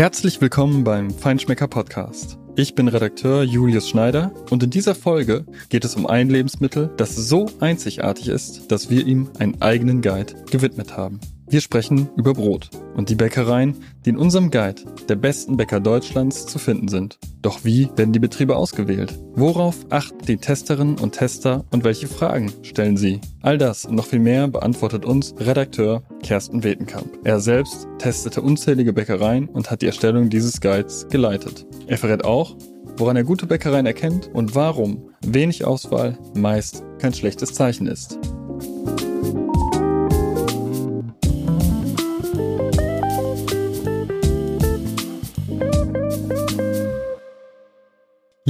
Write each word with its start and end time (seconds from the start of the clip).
Herzlich 0.00 0.40
willkommen 0.40 0.82
beim 0.82 1.10
Feinschmecker 1.10 1.68
Podcast. 1.68 2.38
Ich 2.56 2.74
bin 2.74 2.88
Redakteur 2.88 3.42
Julius 3.42 3.86
Schneider 3.86 4.32
und 4.48 4.62
in 4.62 4.70
dieser 4.70 4.94
Folge 4.94 5.44
geht 5.68 5.84
es 5.84 5.94
um 5.94 6.06
ein 6.06 6.30
Lebensmittel, 6.30 6.88
das 6.96 7.14
so 7.14 7.50
einzigartig 7.60 8.28
ist, 8.28 8.72
dass 8.72 8.88
wir 8.88 9.06
ihm 9.06 9.28
einen 9.38 9.60
eigenen 9.60 10.00
Guide 10.00 10.42
gewidmet 10.50 10.96
haben. 10.96 11.20
Wir 11.50 11.60
sprechen 11.60 12.08
über 12.16 12.32
Brot 12.32 12.70
und 12.94 13.10
die 13.10 13.16
Bäckereien, 13.16 13.74
die 14.04 14.10
in 14.10 14.18
unserem 14.18 14.52
Guide 14.52 14.82
der 15.08 15.16
besten 15.16 15.56
Bäcker 15.56 15.80
Deutschlands 15.80 16.46
zu 16.46 16.60
finden 16.60 16.86
sind. 16.86 17.18
Doch 17.42 17.64
wie 17.64 17.90
werden 17.96 18.12
die 18.12 18.20
Betriebe 18.20 18.54
ausgewählt? 18.54 19.18
Worauf 19.34 19.74
achten 19.90 20.24
die 20.26 20.36
Testerinnen 20.36 20.96
und 20.96 21.16
Tester 21.16 21.64
und 21.72 21.82
welche 21.82 22.06
Fragen 22.06 22.52
stellen 22.62 22.96
sie? 22.96 23.20
All 23.42 23.58
das 23.58 23.84
und 23.84 23.96
noch 23.96 24.06
viel 24.06 24.20
mehr 24.20 24.46
beantwortet 24.46 25.04
uns 25.04 25.34
Redakteur 25.38 26.04
Kersten 26.22 26.62
Wetenkamp. 26.62 27.18
Er 27.24 27.40
selbst 27.40 27.88
testete 27.98 28.42
unzählige 28.42 28.92
Bäckereien 28.92 29.48
und 29.48 29.72
hat 29.72 29.82
die 29.82 29.86
Erstellung 29.86 30.30
dieses 30.30 30.60
Guides 30.60 31.08
geleitet. 31.08 31.66
Er 31.88 31.98
verrät 31.98 32.24
auch, 32.24 32.56
woran 32.96 33.16
er 33.16 33.24
gute 33.24 33.46
Bäckereien 33.46 33.86
erkennt 33.86 34.30
und 34.32 34.54
warum 34.54 35.10
wenig 35.26 35.64
Auswahl 35.64 36.16
meist 36.36 36.84
kein 37.00 37.12
schlechtes 37.12 37.54
Zeichen 37.54 37.88
ist. 37.88 38.20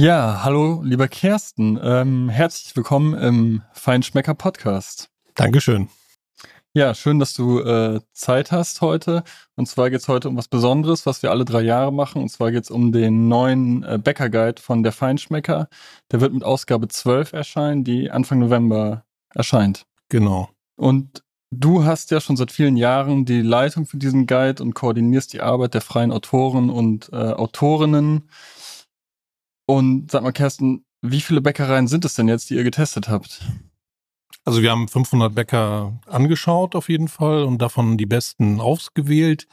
Ja, 0.01 0.41
hallo, 0.43 0.81
lieber 0.83 1.07
Kersten. 1.07 1.79
Ähm, 1.79 2.27
herzlich 2.27 2.75
willkommen 2.75 3.13
im 3.13 3.61
Feinschmecker 3.71 4.33
Podcast. 4.33 5.11
Dankeschön. 5.35 5.89
Ja, 6.73 6.95
schön, 6.95 7.19
dass 7.19 7.35
du 7.35 7.59
äh, 7.59 7.99
Zeit 8.11 8.51
hast 8.51 8.81
heute. 8.81 9.23
Und 9.55 9.67
zwar 9.67 9.91
geht 9.91 9.99
es 9.99 10.07
heute 10.07 10.27
um 10.29 10.37
was 10.37 10.47
Besonderes, 10.47 11.05
was 11.05 11.21
wir 11.21 11.29
alle 11.29 11.45
drei 11.45 11.61
Jahre 11.61 11.93
machen. 11.93 12.19
Und 12.19 12.29
zwar 12.29 12.49
geht 12.49 12.63
es 12.63 12.71
um 12.71 12.91
den 12.91 13.27
neuen 13.27 13.83
äh, 13.83 13.99
Bäckerguide 14.03 14.59
von 14.59 14.81
der 14.81 14.91
Feinschmecker. 14.91 15.69
Der 16.11 16.19
wird 16.19 16.33
mit 16.33 16.43
Ausgabe 16.43 16.87
12 16.87 17.33
erscheinen, 17.33 17.83
die 17.83 18.09
Anfang 18.09 18.39
November 18.39 19.05
erscheint. 19.35 19.85
Genau. 20.09 20.49
Und 20.77 21.21
du 21.51 21.85
hast 21.85 22.09
ja 22.09 22.19
schon 22.21 22.37
seit 22.37 22.51
vielen 22.51 22.75
Jahren 22.75 23.25
die 23.25 23.43
Leitung 23.43 23.85
für 23.85 23.97
diesen 23.97 24.25
Guide 24.25 24.63
und 24.63 24.73
koordinierst 24.73 25.31
die 25.31 25.41
Arbeit 25.41 25.75
der 25.75 25.81
freien 25.81 26.11
Autoren 26.11 26.71
und 26.71 27.09
äh, 27.13 27.17
Autorinnen. 27.17 28.29
Und 29.71 30.11
sag 30.11 30.21
mal, 30.21 30.33
Kersten, 30.33 30.83
wie 31.01 31.21
viele 31.21 31.39
Bäckereien 31.39 31.87
sind 31.87 32.03
es 32.03 32.15
denn 32.15 32.27
jetzt, 32.27 32.49
die 32.49 32.55
ihr 32.55 32.65
getestet 32.65 33.07
habt? 33.07 33.41
Also 34.43 34.61
wir 34.61 34.69
haben 34.69 34.89
500 34.89 35.33
Bäcker 35.33 35.97
angeschaut 36.07 36.75
auf 36.75 36.89
jeden 36.89 37.07
Fall 37.07 37.43
und 37.43 37.61
davon 37.61 37.97
die 37.97 38.05
besten 38.05 38.59
ausgewählt. 38.59 39.47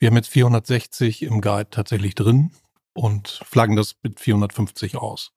Wir 0.00 0.08
haben 0.08 0.16
jetzt 0.16 0.30
460 0.30 1.22
im 1.22 1.40
Guide 1.40 1.70
tatsächlich 1.70 2.16
drin 2.16 2.50
und 2.92 3.40
flaggen 3.44 3.76
das 3.76 3.94
mit 4.02 4.18
450 4.18 4.96
aus. 4.96 5.30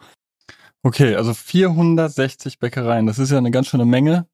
Okay, 0.81 1.13
also 1.13 1.35
460 1.35 2.57
Bäckereien, 2.57 3.05
das 3.05 3.19
ist 3.19 3.29
ja 3.29 3.37
eine 3.37 3.51
ganz 3.51 3.67
schöne 3.67 3.85
Menge. 3.85 4.27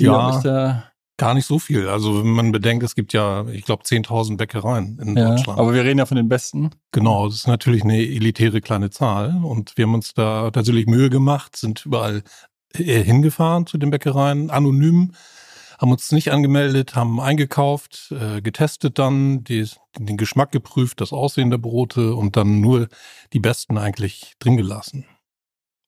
Die 0.00 0.04
ja, 0.04 0.40
ja 0.40 0.90
Gar 1.18 1.34
nicht 1.34 1.46
so 1.46 1.58
viel. 1.58 1.88
Also 1.88 2.18
wenn 2.18 2.30
man 2.30 2.52
bedenkt, 2.52 2.84
es 2.84 2.94
gibt 2.94 3.14
ja, 3.14 3.46
ich 3.48 3.64
glaube, 3.64 3.84
10.000 3.84 4.36
Bäckereien 4.36 4.98
in 4.98 5.16
ja, 5.16 5.30
Deutschland. 5.30 5.58
Aber 5.58 5.72
wir 5.72 5.82
reden 5.82 5.98
ja 5.98 6.06
von 6.06 6.18
den 6.18 6.28
besten. 6.28 6.70
Genau, 6.92 7.26
das 7.26 7.36
ist 7.36 7.46
natürlich 7.46 7.84
eine 7.84 7.96
elitäre 7.96 8.60
kleine 8.60 8.90
Zahl. 8.90 9.40
Und 9.42 9.76
wir 9.76 9.86
haben 9.86 9.94
uns 9.94 10.12
da 10.12 10.50
tatsächlich 10.50 10.86
Mühe 10.86 11.08
gemacht, 11.08 11.56
sind 11.56 11.86
überall 11.86 12.22
äh, 12.74 13.02
hingefahren 13.02 13.66
zu 13.66 13.78
den 13.78 13.90
Bäckereien, 13.90 14.50
anonym, 14.50 15.12
haben 15.78 15.90
uns 15.90 16.12
nicht 16.12 16.32
angemeldet, 16.32 16.94
haben 16.94 17.20
eingekauft, 17.20 18.12
äh, 18.12 18.42
getestet 18.42 18.98
dann, 18.98 19.44
die, 19.44 19.66
den 19.98 20.16
Geschmack 20.16 20.52
geprüft, 20.52 21.00
das 21.00 21.12
Aussehen 21.12 21.50
der 21.50 21.58
Brote 21.58 22.14
und 22.14 22.36
dann 22.36 22.60
nur 22.60 22.88
die 23.32 23.40
besten 23.40 23.78
eigentlich 23.78 24.34
drin 24.38 24.56
gelassen. 24.56 25.06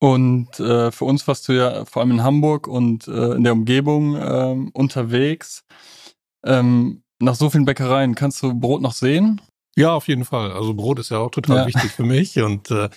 Und 0.01 0.61
äh, 0.61 0.93
für 0.93 1.05
uns 1.05 1.27
warst 1.27 1.49
du 1.49 1.53
ja 1.53 1.85
vor 1.85 2.03
allem 2.03 2.13
in 2.13 2.23
Hamburg 2.23 2.69
und 2.69 3.09
äh, 3.09 3.33
in 3.33 3.45
der 3.45 3.53
Umgebung 3.53 4.17
äh, 4.17 4.71
unterwegs. 4.73 5.65
Ähm, 6.45 7.03
nach 7.19 7.35
so 7.35 7.51
vielen 7.51 7.65
Bäckereien, 7.65 8.15
kannst 8.15 8.43
du 8.43 8.55
Brot 8.55 8.81
noch 8.81 8.93
sehen? 8.93 9.41
Ja, 9.79 9.95
auf 9.95 10.09
jeden 10.09 10.25
Fall. 10.25 10.53
Also 10.53 10.75
Brot 10.75 10.99
ist 10.99 11.11
ja 11.11 11.19
auch 11.19 11.31
total 11.31 11.59
ja. 11.59 11.67
wichtig 11.67 11.93
für 11.93 12.03
mich. 12.03 12.39
Und 12.41 12.71
äh, 12.71 12.89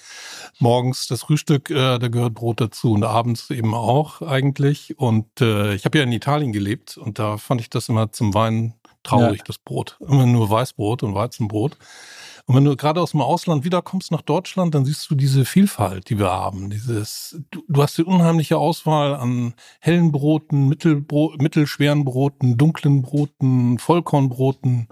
morgens 0.57 1.07
das 1.07 1.21
Frühstück, 1.21 1.69
äh, 1.69 1.99
da 1.99 2.07
gehört 2.07 2.33
Brot 2.33 2.59
dazu 2.59 2.93
und 2.93 3.03
abends 3.03 3.51
eben 3.51 3.75
auch 3.75 4.21
eigentlich. 4.23 4.97
Und 4.97 5.41
äh, 5.41 5.75
ich 5.75 5.85
habe 5.85 5.99
ja 5.99 6.03
in 6.03 6.11
Italien 6.11 6.51
gelebt 6.51 6.97
und 6.97 7.19
da 7.19 7.37
fand 7.37 7.61
ich 7.61 7.69
das 7.69 7.87
immer 7.87 8.11
zum 8.11 8.33
Weinen 8.33 8.73
traurig, 9.03 9.39
ja. 9.39 9.43
das 9.45 9.59
Brot. 9.59 9.97
Immer 9.99 10.25
nur 10.25 10.49
Weißbrot 10.49 11.03
und 11.03 11.13
Weizenbrot. 11.13 11.77
Und 12.51 12.57
wenn 12.57 12.65
du 12.65 12.75
gerade 12.75 12.99
aus 12.99 13.11
dem 13.11 13.21
Ausland 13.21 13.63
wiederkommst 13.63 14.11
nach 14.11 14.23
Deutschland, 14.23 14.75
dann 14.75 14.83
siehst 14.83 15.09
du 15.09 15.15
diese 15.15 15.45
Vielfalt, 15.45 16.09
die 16.09 16.19
wir 16.19 16.31
haben. 16.31 16.69
Dieses, 16.69 17.39
du, 17.49 17.63
du 17.65 17.81
hast 17.81 17.97
die 17.97 18.03
unheimliche 18.03 18.57
Auswahl 18.57 19.15
an 19.15 19.53
hellen 19.79 20.11
Broten, 20.11 20.67
Mittelbro 20.67 21.33
mittelschweren 21.39 22.03
Broten, 22.03 22.57
dunklen 22.57 23.03
Broten, 23.03 23.79
Vollkornbroten, 23.79 24.89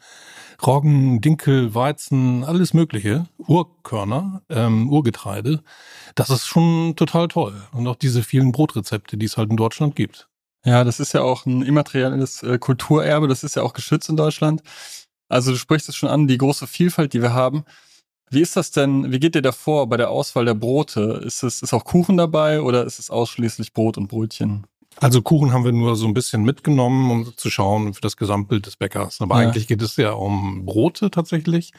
Roggen, 0.65 1.19
Dinkel, 1.19 1.75
Weizen, 1.75 2.45
alles 2.45 2.73
Mögliche, 2.73 3.25
Urkörner, 3.39 4.41
ähm, 4.47 4.89
Urgetreide. 4.89 5.61
Das 6.15 6.29
ist 6.29 6.47
schon 6.47 6.95
total 6.95 7.27
toll. 7.27 7.61
Und 7.73 7.85
auch 7.87 7.97
diese 7.97 8.23
vielen 8.23 8.53
Brotrezepte, 8.53 9.17
die 9.17 9.25
es 9.25 9.35
halt 9.35 9.49
in 9.49 9.57
Deutschland 9.57 9.97
gibt. 9.97 10.29
Ja, 10.65 10.83
das 10.85 10.99
ist 10.99 11.13
ja 11.13 11.23
auch 11.23 11.45
ein 11.45 11.61
immaterielles 11.61 12.43
äh, 12.43 12.57
Kulturerbe, 12.57 13.27
das 13.27 13.43
ist 13.43 13.55
ja 13.55 13.63
auch 13.63 13.73
geschützt 13.73 14.09
in 14.09 14.17
Deutschland. 14.17 14.61
Also 15.29 15.51
du 15.51 15.57
sprichst 15.57 15.87
es 15.87 15.95
schon 15.95 16.09
an, 16.09 16.27
die 16.27 16.37
große 16.37 16.67
Vielfalt, 16.67 17.13
die 17.13 17.21
wir 17.21 17.33
haben. 17.33 17.63
Wie 18.31 18.41
ist 18.41 18.55
das 18.55 18.71
denn, 18.71 19.11
wie 19.11 19.19
geht 19.19 19.35
ihr 19.35 19.41
davor 19.41 19.87
bei 19.87 19.97
der 19.97 20.11
Auswahl 20.11 20.45
der 20.45 20.53
Brote? 20.53 21.21
Ist 21.25 21.41
es 21.43 21.61
ist 21.61 21.73
auch 21.73 21.83
Kuchen 21.83 22.17
dabei 22.17 22.61
oder 22.61 22.83
ist 22.85 22.99
es 22.99 23.09
ausschließlich 23.09 23.73
Brot 23.73 23.97
und 23.97 24.07
Brötchen? 24.07 24.67
Also 24.97 25.21
Kuchen 25.21 25.53
haben 25.53 25.63
wir 25.63 25.71
nur 25.71 25.95
so 25.95 26.07
ein 26.07 26.13
bisschen 26.13 26.43
mitgenommen, 26.43 27.09
um 27.09 27.37
zu 27.37 27.49
schauen 27.49 27.93
für 27.93 28.01
das 28.01 28.17
Gesamtbild 28.17 28.65
des 28.65 28.75
Bäckers. 28.75 29.21
Aber 29.21 29.41
ja. 29.41 29.47
eigentlich 29.47 29.67
geht 29.67 29.81
es 29.81 29.95
ja 29.95 30.11
um 30.11 30.65
Brote 30.65 31.09
tatsächlich. 31.09 31.71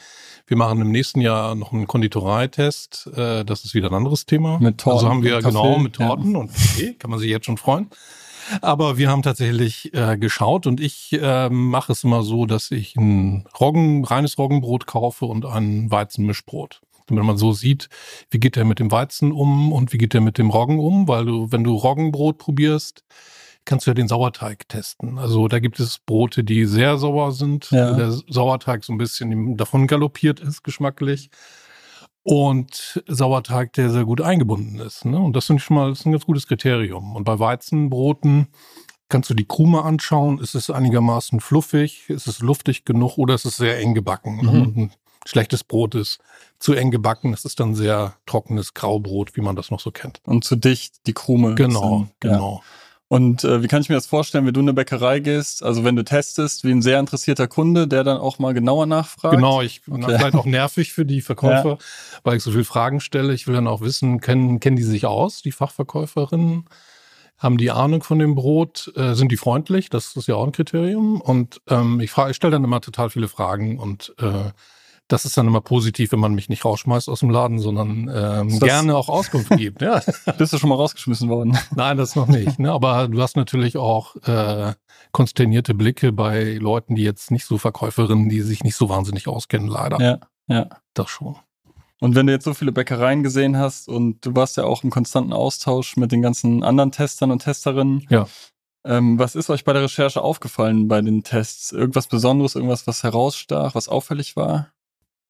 Wir 0.46 0.56
machen 0.56 0.80
im 0.80 0.90
nächsten 0.90 1.20
Jahr 1.20 1.54
noch 1.54 1.72
einen 1.72 1.86
Konditoreitest. 1.86 3.10
Äh, 3.14 3.44
das 3.44 3.64
ist 3.64 3.74
wieder 3.74 3.88
ein 3.88 3.94
anderes 3.94 4.26
Thema. 4.26 4.58
Mit 4.58 4.78
Torten. 4.78 4.98
Also 4.98 5.08
haben 5.08 5.22
wir 5.22 5.40
genau 5.40 5.78
mit 5.78 5.94
Torten 5.94 6.32
ja. 6.32 6.38
und 6.38 6.48
Kaffee. 6.48 6.94
Kann 6.94 7.10
man 7.10 7.18
sich 7.18 7.28
jetzt 7.28 7.46
schon 7.46 7.58
freuen. 7.58 7.90
Aber 8.60 8.98
wir 8.98 9.10
haben 9.10 9.22
tatsächlich 9.22 9.92
äh, 9.94 10.16
geschaut 10.16 10.66
und 10.66 10.80
ich 10.80 11.12
äh, 11.12 11.48
mache 11.48 11.92
es 11.92 12.04
immer 12.04 12.22
so, 12.22 12.46
dass 12.46 12.70
ich 12.70 12.96
ein 12.96 13.46
Roggen, 13.58 14.04
reines 14.04 14.38
Roggenbrot 14.38 14.86
kaufe 14.86 15.26
und 15.26 15.46
ein 15.46 15.90
Weizenmischbrot. 15.90 16.80
Wenn 17.08 17.26
man 17.26 17.38
so 17.38 17.52
sieht, 17.52 17.88
wie 18.30 18.38
geht 18.38 18.56
der 18.56 18.64
mit 18.64 18.78
dem 18.78 18.92
Weizen 18.92 19.32
um 19.32 19.72
und 19.72 19.92
wie 19.92 19.98
geht 19.98 20.14
der 20.14 20.20
mit 20.20 20.38
dem 20.38 20.50
Roggen 20.50 20.78
um, 20.78 21.08
weil 21.08 21.24
du, 21.24 21.50
wenn 21.50 21.64
du 21.64 21.74
Roggenbrot 21.74 22.38
probierst, 22.38 23.02
kannst 23.64 23.86
du 23.86 23.90
ja 23.90 23.94
den 23.94 24.08
Sauerteig 24.08 24.68
testen. 24.68 25.18
Also 25.18 25.48
da 25.48 25.58
gibt 25.58 25.80
es 25.80 25.98
Brote, 25.98 26.44
die 26.44 26.64
sehr 26.66 26.98
sauer 26.98 27.32
sind, 27.32 27.70
ja. 27.70 27.92
der 27.94 28.12
Sauerteig 28.12 28.84
so 28.84 28.92
ein 28.92 28.98
bisschen 28.98 29.56
davon 29.56 29.86
galoppiert 29.86 30.40
ist, 30.40 30.62
geschmacklich 30.62 31.30
und 32.22 33.02
Sauerteig, 33.06 33.72
der 33.72 33.90
sehr 33.90 34.04
gut 34.04 34.20
eingebunden 34.20 34.78
ist. 34.78 35.04
Ne? 35.04 35.18
Und 35.18 35.34
das 35.34 35.46
finde 35.46 35.60
ich 35.60 35.64
schon 35.64 35.76
mal 35.76 35.90
das 35.90 36.00
ist 36.00 36.06
ein 36.06 36.12
ganz 36.12 36.26
gutes 36.26 36.46
Kriterium. 36.46 37.16
Und 37.16 37.24
bei 37.24 37.38
Weizenbroten 37.38 38.48
kannst 39.08 39.30
du 39.30 39.34
die 39.34 39.46
Krume 39.46 39.82
anschauen. 39.82 40.38
Ist 40.38 40.54
es 40.54 40.70
einigermaßen 40.70 41.40
fluffig? 41.40 42.08
Ist 42.08 42.26
es 42.26 42.40
luftig 42.40 42.84
genug 42.84 43.18
oder 43.18 43.34
ist 43.34 43.46
es 43.46 43.56
sehr 43.56 43.78
eng 43.78 43.94
gebacken? 43.94 44.36
Ne? 44.38 44.52
Mhm. 44.52 44.74
Ein 44.76 44.92
schlechtes 45.26 45.64
Brot 45.64 45.94
ist 45.94 46.18
zu 46.58 46.74
eng 46.74 46.90
gebacken. 46.90 47.32
Es 47.32 47.44
ist 47.44 47.58
dann 47.58 47.74
sehr 47.74 48.14
trockenes 48.26 48.74
Graubrot, 48.74 49.36
wie 49.36 49.40
man 49.40 49.56
das 49.56 49.70
noch 49.70 49.80
so 49.80 49.90
kennt. 49.90 50.20
Und 50.24 50.44
zu 50.44 50.56
dicht 50.56 51.06
die 51.06 51.14
Krume. 51.14 51.54
Genau, 51.54 51.98
sind, 51.98 52.12
genau. 52.20 52.62
Ja. 52.62 52.79
Und 53.12 53.42
äh, 53.42 53.60
wie 53.60 53.66
kann 53.66 53.82
ich 53.82 53.88
mir 53.88 53.96
das 53.96 54.06
vorstellen, 54.06 54.46
wenn 54.46 54.54
du 54.54 54.60
in 54.60 54.68
eine 54.68 54.72
Bäckerei 54.72 55.18
gehst, 55.18 55.64
also 55.64 55.82
wenn 55.82 55.96
du 55.96 56.04
testest, 56.04 56.62
wie 56.62 56.70
ein 56.70 56.80
sehr 56.80 57.00
interessierter 57.00 57.48
Kunde, 57.48 57.88
der 57.88 58.04
dann 58.04 58.18
auch 58.18 58.38
mal 58.38 58.54
genauer 58.54 58.86
nachfragt? 58.86 59.34
Genau, 59.34 59.62
ich 59.62 59.82
bin 59.82 60.04
okay. 60.04 60.16
vielleicht 60.16 60.36
auch 60.36 60.44
nervig 60.44 60.92
für 60.92 61.04
die 61.04 61.20
Verkäufer, 61.20 61.70
ja. 61.70 61.78
weil 62.22 62.36
ich 62.36 62.44
so 62.44 62.52
viel 62.52 62.62
Fragen 62.62 63.00
stelle. 63.00 63.34
Ich 63.34 63.48
will 63.48 63.54
dann 63.56 63.66
auch 63.66 63.80
wissen, 63.80 64.20
kennen, 64.20 64.60
kennen 64.60 64.76
die 64.76 64.84
sich 64.84 65.06
aus, 65.06 65.42
die 65.42 65.50
Fachverkäuferinnen? 65.50 66.66
Haben 67.36 67.58
die 67.58 67.72
Ahnung 67.72 68.04
von 68.04 68.20
dem 68.20 68.36
Brot? 68.36 68.92
Äh, 68.94 69.14
sind 69.14 69.32
die 69.32 69.36
freundlich? 69.36 69.90
Das 69.90 70.14
ist 70.14 70.28
ja 70.28 70.36
auch 70.36 70.46
ein 70.46 70.52
Kriterium. 70.52 71.20
Und 71.20 71.60
ähm, 71.66 71.98
ich, 71.98 72.12
frage, 72.12 72.30
ich 72.30 72.36
stelle 72.36 72.52
dann 72.52 72.62
immer 72.62 72.80
total 72.80 73.10
viele 73.10 73.26
Fragen 73.26 73.80
und 73.80 74.14
äh, 74.20 74.52
das 75.10 75.24
ist 75.24 75.36
dann 75.36 75.48
immer 75.48 75.60
positiv, 75.60 76.12
wenn 76.12 76.20
man 76.20 76.34
mich 76.34 76.48
nicht 76.48 76.64
rausschmeißt 76.64 77.08
aus 77.08 77.20
dem 77.20 77.30
Laden, 77.30 77.58
sondern 77.58 78.08
ähm, 78.14 78.60
gerne 78.60 78.96
auch 78.96 79.08
Auskunft 79.08 79.50
gibt. 79.50 79.82
Ja. 79.82 80.00
Bist 80.38 80.52
du 80.52 80.58
schon 80.58 80.68
mal 80.68 80.76
rausgeschmissen 80.76 81.28
worden? 81.28 81.58
Nein, 81.74 81.96
das 81.96 82.14
noch 82.14 82.28
nicht. 82.28 82.60
Ne? 82.60 82.70
Aber 82.70 83.08
du 83.08 83.20
hast 83.20 83.36
natürlich 83.36 83.76
auch 83.76 84.14
äh, 84.24 84.72
konsternierte 85.10 85.74
Blicke 85.74 86.12
bei 86.12 86.54
Leuten, 86.54 86.94
die 86.94 87.02
jetzt 87.02 87.32
nicht 87.32 87.44
so 87.44 87.58
Verkäuferinnen, 87.58 88.28
die 88.28 88.40
sich 88.42 88.62
nicht 88.62 88.76
so 88.76 88.88
wahnsinnig 88.88 89.26
auskennen, 89.26 89.66
leider. 89.66 90.00
Ja, 90.00 90.20
ja. 90.46 90.68
Das 90.94 91.10
schon. 91.10 91.36
Und 92.00 92.14
wenn 92.14 92.28
du 92.28 92.32
jetzt 92.32 92.44
so 92.44 92.54
viele 92.54 92.70
Bäckereien 92.70 93.24
gesehen 93.24 93.58
hast 93.58 93.88
und 93.88 94.24
du 94.24 94.36
warst 94.36 94.56
ja 94.56 94.64
auch 94.64 94.84
im 94.84 94.90
konstanten 94.90 95.32
Austausch 95.32 95.96
mit 95.96 96.12
den 96.12 96.22
ganzen 96.22 96.62
anderen 96.62 96.92
Testern 96.92 97.32
und 97.32 97.42
Testerinnen. 97.42 98.06
Ja. 98.10 98.26
Ähm, 98.84 99.18
was 99.18 99.34
ist 99.34 99.50
euch 99.50 99.64
bei 99.64 99.72
der 99.72 99.82
Recherche 99.82 100.22
aufgefallen 100.22 100.86
bei 100.86 101.02
den 101.02 101.24
Tests? 101.24 101.72
Irgendwas 101.72 102.06
Besonderes, 102.06 102.54
irgendwas, 102.54 102.86
was 102.86 103.02
herausstach, 103.02 103.74
was 103.74 103.88
auffällig 103.88 104.36
war? 104.36 104.72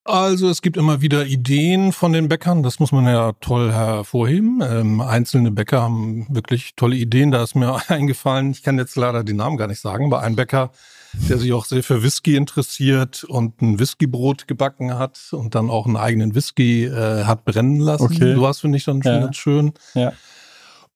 Also 0.05 0.49
es 0.49 0.63
gibt 0.63 0.77
immer 0.79 1.03
wieder 1.03 1.27
Ideen 1.27 1.93
von 1.93 2.13
den 2.13 2.29
Bäckern, 2.29 2.63
das 2.63 2.81
muss 2.81 2.91
man 2.91 3.05
ja 3.05 3.33
toll 3.41 3.71
hervorheben. 3.71 4.63
Ähm, 4.63 5.01
einzelne 5.01 5.51
Bäcker 5.51 5.83
haben 5.83 6.27
wirklich 6.31 6.75
tolle 6.75 6.97
Ideen. 6.97 7.31
Da 7.31 7.43
ist 7.43 7.55
mir 7.55 7.81
eingefallen, 7.89 8.51
ich 8.53 8.63
kann 8.63 8.79
jetzt 8.79 8.97
leider 8.97 9.25
den 9.25 9.37
Namen 9.37 9.59
gar 9.59 9.67
nicht 9.67 9.81
sagen, 9.81 10.07
aber 10.07 10.23
ein 10.23 10.37
Bäcker, 10.37 10.71
der 11.13 11.39
sich 11.39 11.53
auch 11.53 11.67
sehr 11.67 11.83
für 11.83 12.03
Whisky 12.03 12.37
interessiert 12.37 13.25
und 13.25 13.61
ein 13.61 13.79
Whiskybrot 13.79 14.49
gebacken 14.49 14.99
hat 14.99 15.21
und 15.33 15.55
dann 15.55 15.69
auch 15.69 15.87
einen 15.87 15.97
eigenen 15.97 16.35
Whisky 16.35 16.85
äh, 16.87 17.25
hat 17.25 17.45
brennen 17.45 17.81
lassen. 17.81 18.05
Okay. 18.05 18.35
Du 18.35 18.47
hast 18.47 18.61
finde 18.61 18.79
ich 18.79 18.85
dann 18.85 19.03
schon 19.03 19.13
ja. 19.13 19.21
ganz 19.21 19.37
schön. 19.37 19.73
Ja. 19.95 20.13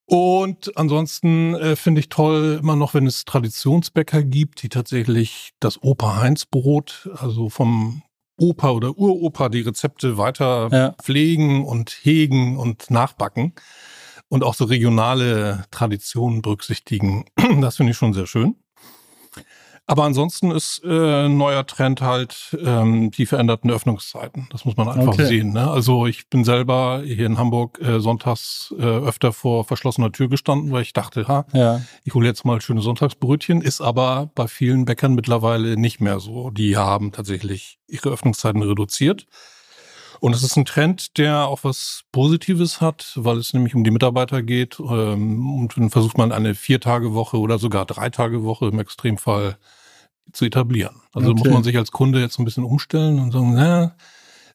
Und 0.06 0.76
ansonsten 0.76 1.54
äh, 1.54 1.76
finde 1.76 2.00
ich 2.00 2.08
toll 2.08 2.58
immer 2.60 2.76
noch, 2.76 2.94
wenn 2.94 3.06
es 3.06 3.24
Traditionsbäcker 3.24 4.22
gibt, 4.22 4.62
die 4.62 4.68
tatsächlich 4.68 5.50
das 5.60 5.82
Opa 5.82 6.16
Heinz 6.16 6.46
Brot, 6.46 7.10
also 7.16 7.48
vom 7.48 8.02
Opa 8.36 8.70
oder 8.70 8.96
Uropa 8.98 9.48
die 9.48 9.60
Rezepte 9.60 10.18
weiter 10.18 10.68
ja. 10.72 10.92
pflegen 11.02 11.64
und 11.64 11.90
hegen 12.02 12.56
und 12.56 12.90
nachbacken 12.90 13.54
und 14.28 14.42
auch 14.42 14.54
so 14.54 14.64
regionale 14.64 15.64
Traditionen 15.70 16.42
berücksichtigen. 16.42 17.24
Das 17.60 17.76
finde 17.76 17.92
ich 17.92 17.98
schon 17.98 18.12
sehr 18.12 18.26
schön. 18.26 18.56
Aber 19.86 20.04
ansonsten 20.04 20.50
ist 20.50 20.82
äh, 20.82 21.26
ein 21.26 21.36
neuer 21.36 21.66
Trend 21.66 22.00
halt 22.00 22.56
ähm, 22.64 23.10
die 23.10 23.26
veränderten 23.26 23.70
Öffnungszeiten. 23.70 24.48
Das 24.50 24.64
muss 24.64 24.76
man 24.78 24.88
einfach 24.88 25.12
okay. 25.12 25.26
sehen. 25.26 25.52
Ne? 25.52 25.70
Also 25.70 26.06
ich 26.06 26.28
bin 26.30 26.42
selber 26.42 27.02
hier 27.04 27.26
in 27.26 27.36
Hamburg 27.36 27.78
äh, 27.82 28.00
sonntags 28.00 28.74
äh, 28.78 28.82
öfter 28.82 29.32
vor 29.32 29.64
verschlossener 29.64 30.10
Tür 30.10 30.28
gestanden, 30.28 30.72
weil 30.72 30.82
ich 30.82 30.94
dachte, 30.94 31.28
ha, 31.28 31.44
ja. 31.52 31.82
ich 32.02 32.14
hole 32.14 32.26
jetzt 32.26 32.46
mal 32.46 32.62
schöne 32.62 32.80
Sonntagsbrötchen. 32.80 33.60
Ist 33.60 33.82
aber 33.82 34.30
bei 34.34 34.48
vielen 34.48 34.86
Bäckern 34.86 35.14
mittlerweile 35.14 35.76
nicht 35.76 36.00
mehr 36.00 36.18
so. 36.18 36.48
Die 36.48 36.78
haben 36.78 37.12
tatsächlich 37.12 37.78
ihre 37.86 38.08
Öffnungszeiten 38.08 38.62
reduziert. 38.62 39.26
Und 40.20 40.34
es 40.34 40.42
ist 40.42 40.56
ein 40.56 40.64
Trend, 40.64 41.18
der 41.18 41.46
auch 41.46 41.64
was 41.64 42.04
Positives 42.12 42.80
hat, 42.80 43.12
weil 43.16 43.38
es 43.38 43.52
nämlich 43.52 43.74
um 43.74 43.84
die 43.84 43.90
Mitarbeiter 43.90 44.42
geht. 44.42 44.78
Ähm, 44.80 45.60
und 45.60 45.76
dann 45.76 45.90
versucht 45.90 46.18
man 46.18 46.32
eine 46.32 46.54
Vier-Tage-Woche 46.54 47.38
oder 47.38 47.58
sogar 47.58 47.86
Drei-Tage-Woche 47.86 48.66
im 48.68 48.78
Extremfall 48.78 49.56
zu 50.32 50.44
etablieren. 50.44 51.02
Also 51.12 51.30
okay. 51.30 51.40
muss 51.40 51.52
man 51.52 51.64
sich 51.64 51.76
als 51.76 51.90
Kunde 51.90 52.20
jetzt 52.20 52.38
ein 52.38 52.44
bisschen 52.44 52.64
umstellen 52.64 53.18
und 53.18 53.32
sagen, 53.32 53.54
na, 53.54 53.94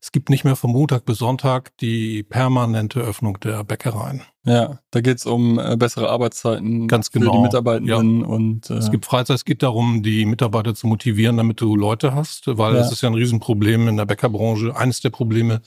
es 0.02 0.14
gibt 0.14 0.30
nicht 0.30 0.46
mehr 0.46 0.56
von 0.56 0.72
Montag 0.72 1.04
bis 1.04 1.18
Sonntag 1.18 1.76
die 1.78 2.24
permanente 2.24 3.02
Öffnung 3.02 3.40
der 3.42 3.66
Bäckereien. 3.66 4.22
Ja, 4.46 4.80
da 4.92 5.02
geht 5.02 5.18
es 5.18 5.26
um 5.26 5.60
äh, 5.60 5.76
bessere 5.76 6.10
Arbeitszeiten 6.10 6.88
Ganz 6.88 7.12
genau. 7.12 7.32
für 7.32 7.38
die 7.38 7.44
Mitarbeitenden 7.44 8.22
ja. 8.22 8.28
und 8.28 8.70
äh, 8.70 8.76
es 8.76 8.90
gibt 8.92 9.06
Freizeit, 9.06 9.36
es 9.36 9.46
geht 9.46 9.62
darum, 9.62 10.02
die 10.02 10.26
Mitarbeiter 10.26 10.74
zu 10.74 10.88
motivieren, 10.88 11.36
damit 11.36 11.60
du 11.60 11.76
Leute 11.76 12.16
hast, 12.16 12.48
weil 12.48 12.74
ja. 12.74 12.80
das 12.80 12.94
ist 12.94 13.02
ja 13.02 13.10
ein 13.10 13.16
Riesenproblem 13.16 13.90
in 13.90 13.98
der 13.98 14.06
Bäckerbranche. 14.06 14.76
Eines 14.76 15.02
der 15.02 15.10
Probleme, 15.10 15.62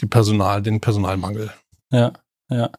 die 0.00 0.06
Personal, 0.06 0.62
den 0.62 0.80
Personalmangel. 0.80 1.52
Ja, 1.92 2.12
ja. 2.48 2.70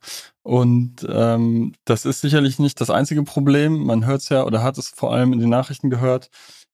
Und 0.43 1.07
ähm, 1.09 1.73
das 1.85 2.03
ist 2.03 2.19
sicherlich 2.19 2.59
nicht 2.59 2.81
das 2.81 2.89
einzige 2.89 3.23
Problem. 3.23 3.85
Man 3.85 4.05
hört 4.05 4.21
es 4.21 4.29
ja 4.29 4.43
oder 4.43 4.61
hat 4.61 4.77
es 4.77 4.89
vor 4.89 5.13
allem 5.13 5.31
in 5.31 5.39
den 5.39 5.49
Nachrichten 5.49 5.89
gehört, 5.89 6.29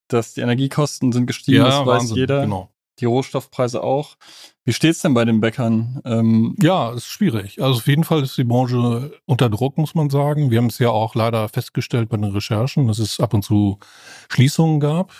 dass 0.08 0.34
die 0.34 0.42
Energiekosten 0.42 1.12
sind 1.12 1.28
gestiegen, 1.28 1.58
ja, 1.58 1.70
das 1.70 1.86
weiß 1.86 2.16
jeder. 2.16 2.42
Genau 2.42 2.72
die 3.00 3.06
Rohstoffpreise 3.06 3.84
auch. 3.84 4.18
Wie 4.64 4.74
steht's 4.74 5.02
denn 5.02 5.14
bei 5.14 5.26
den 5.26 5.40
Bäckern? 5.40 6.02
Ähm 6.06 6.56
ja, 6.62 6.92
ist 6.92 7.08
schwierig. 7.08 7.62
Also 7.62 7.80
auf 7.80 7.88
jeden 7.88 8.04
Fall 8.04 8.24
ist 8.24 8.38
die 8.38 8.44
Branche 8.44 9.12
unter 9.26 9.50
Druck, 9.50 9.78
muss 9.78 9.96
man 9.96 10.10
sagen. 10.10 10.52
Wir 10.52 10.58
haben 10.58 10.68
es 10.68 10.80
ja 10.80 10.90
auch 10.90 11.16
leider 11.16 11.48
festgestellt 11.50 12.10
bei 12.10 12.18
den 12.18 12.32
Recherchen, 12.32 12.88
dass 12.88 13.00
es 13.00 13.20
ab 13.20 13.34
und 13.34 13.44
zu 13.44 13.80
Schließungen 14.30 14.80
gab, 14.80 15.14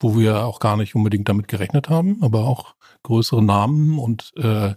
wo 0.00 0.18
wir 0.18 0.44
auch 0.44 0.60
gar 0.60 0.76
nicht 0.76 0.94
unbedingt 0.94 1.28
damit 1.28 1.48
gerechnet 1.48 1.88
haben, 1.88 2.22
aber 2.22 2.44
auch 2.44 2.74
größere 3.02 3.42
Namen 3.42 3.98
und 3.98 4.32
äh, 4.36 4.74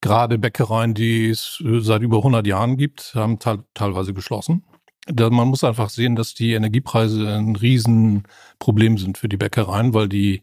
gerade 0.00 0.38
Bäckereien, 0.38 0.94
die 0.94 1.30
es 1.30 1.62
seit 1.78 2.02
über 2.02 2.18
100 2.18 2.46
Jahren 2.46 2.76
gibt, 2.76 3.14
haben 3.14 3.38
teilweise 3.38 4.12
geschlossen. 4.12 4.64
Man 5.10 5.48
muss 5.48 5.64
einfach 5.64 5.90
sehen, 5.90 6.16
dass 6.16 6.34
die 6.34 6.52
Energiepreise 6.52 7.28
ein 7.28 7.56
Riesenproblem 7.56 8.98
sind 8.98 9.18
für 9.18 9.28
die 9.28 9.36
Bäckereien, 9.36 9.92
weil 9.92 10.08
die 10.08 10.42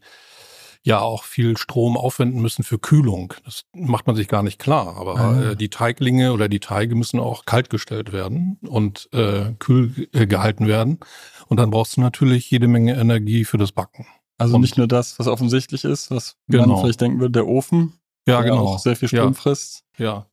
ja 0.83 0.99
auch 0.99 1.23
viel 1.23 1.57
Strom 1.57 1.95
aufwenden 1.95 2.41
müssen 2.41 2.63
für 2.63 2.79
Kühlung. 2.79 3.33
Das 3.45 3.65
macht 3.73 4.07
man 4.07 4.15
sich 4.15 4.27
gar 4.27 4.43
nicht 4.43 4.59
klar. 4.59 4.97
Aber 4.97 5.15
ah. 5.15 5.41
äh, 5.51 5.55
die 5.55 5.69
Teiglinge 5.69 6.33
oder 6.33 6.49
die 6.49 6.59
Teige 6.59 6.95
müssen 6.95 7.19
auch 7.19 7.45
kalt 7.45 7.69
gestellt 7.69 8.11
werden 8.13 8.57
und 8.67 9.09
äh, 9.13 9.53
kühl 9.59 10.07
äh, 10.13 10.25
gehalten 10.25 10.67
werden. 10.67 10.99
Und 11.47 11.57
dann 11.57 11.69
brauchst 11.69 11.97
du 11.97 12.01
natürlich 12.01 12.49
jede 12.49 12.67
Menge 12.67 12.95
Energie 12.95 13.45
für 13.45 13.57
das 13.57 13.71
Backen. 13.71 14.07
Also 14.37 14.55
und 14.55 14.61
nicht 14.61 14.77
nur 14.77 14.87
das, 14.87 15.19
was 15.19 15.27
offensichtlich 15.27 15.83
ist, 15.83 16.09
was 16.09 16.35
genau. 16.47 16.67
man 16.67 16.81
vielleicht 16.81 17.01
denken 17.01 17.19
würde, 17.19 17.33
der 17.33 17.47
Ofen, 17.47 17.99
ja, 18.27 18.41
genau. 18.41 18.65
auch 18.65 18.79
sehr 18.79 18.95
viel 18.95 19.07
Strom 19.07 19.33
ja. 19.33 19.33
frisst. 19.33 19.83
Ja. 19.97 20.25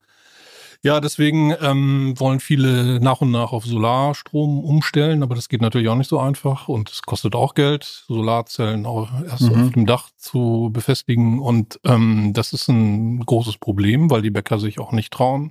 Ja, 0.82 1.00
deswegen 1.00 1.52
ähm, 1.60 2.14
wollen 2.18 2.38
viele 2.38 3.00
nach 3.00 3.20
und 3.20 3.32
nach 3.32 3.50
auf 3.50 3.64
Solarstrom 3.64 4.60
umstellen, 4.60 5.24
aber 5.24 5.34
das 5.34 5.48
geht 5.48 5.60
natürlich 5.60 5.88
auch 5.88 5.96
nicht 5.96 6.08
so 6.08 6.20
einfach 6.20 6.68
und 6.68 6.88
es 6.88 7.02
kostet 7.02 7.34
auch 7.34 7.54
Geld, 7.54 8.04
Solarzellen 8.06 8.86
auch 8.86 9.10
erst 9.22 9.50
mhm. 9.50 9.64
auf 9.64 9.72
dem 9.72 9.86
Dach 9.86 10.10
zu 10.16 10.70
befestigen. 10.72 11.40
Und 11.40 11.80
ähm, 11.84 12.32
das 12.32 12.52
ist 12.52 12.68
ein 12.68 13.18
großes 13.26 13.58
Problem, 13.58 14.08
weil 14.08 14.22
die 14.22 14.30
Bäcker 14.30 14.60
sich 14.60 14.78
auch 14.78 14.92
nicht 14.92 15.12
trauen, 15.12 15.50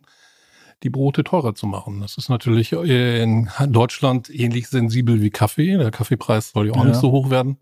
die 0.83 0.89
Brote 0.89 1.25
teurer 1.25 1.55
zu 1.55 1.67
machen. 1.67 1.99
Das 1.99 2.17
ist 2.17 2.29
natürlich 2.29 2.71
in 2.71 3.49
Deutschland 3.67 4.29
ähnlich 4.29 4.69
sensibel 4.69 5.21
wie 5.21 5.29
Kaffee. 5.29 5.77
Der 5.77 5.91
Kaffeepreis 5.91 6.51
soll 6.51 6.67
ja 6.67 6.73
auch 6.73 6.83
ja. 6.83 6.85
nicht 6.85 7.01
so 7.01 7.11
hoch 7.11 7.29
werden. 7.29 7.57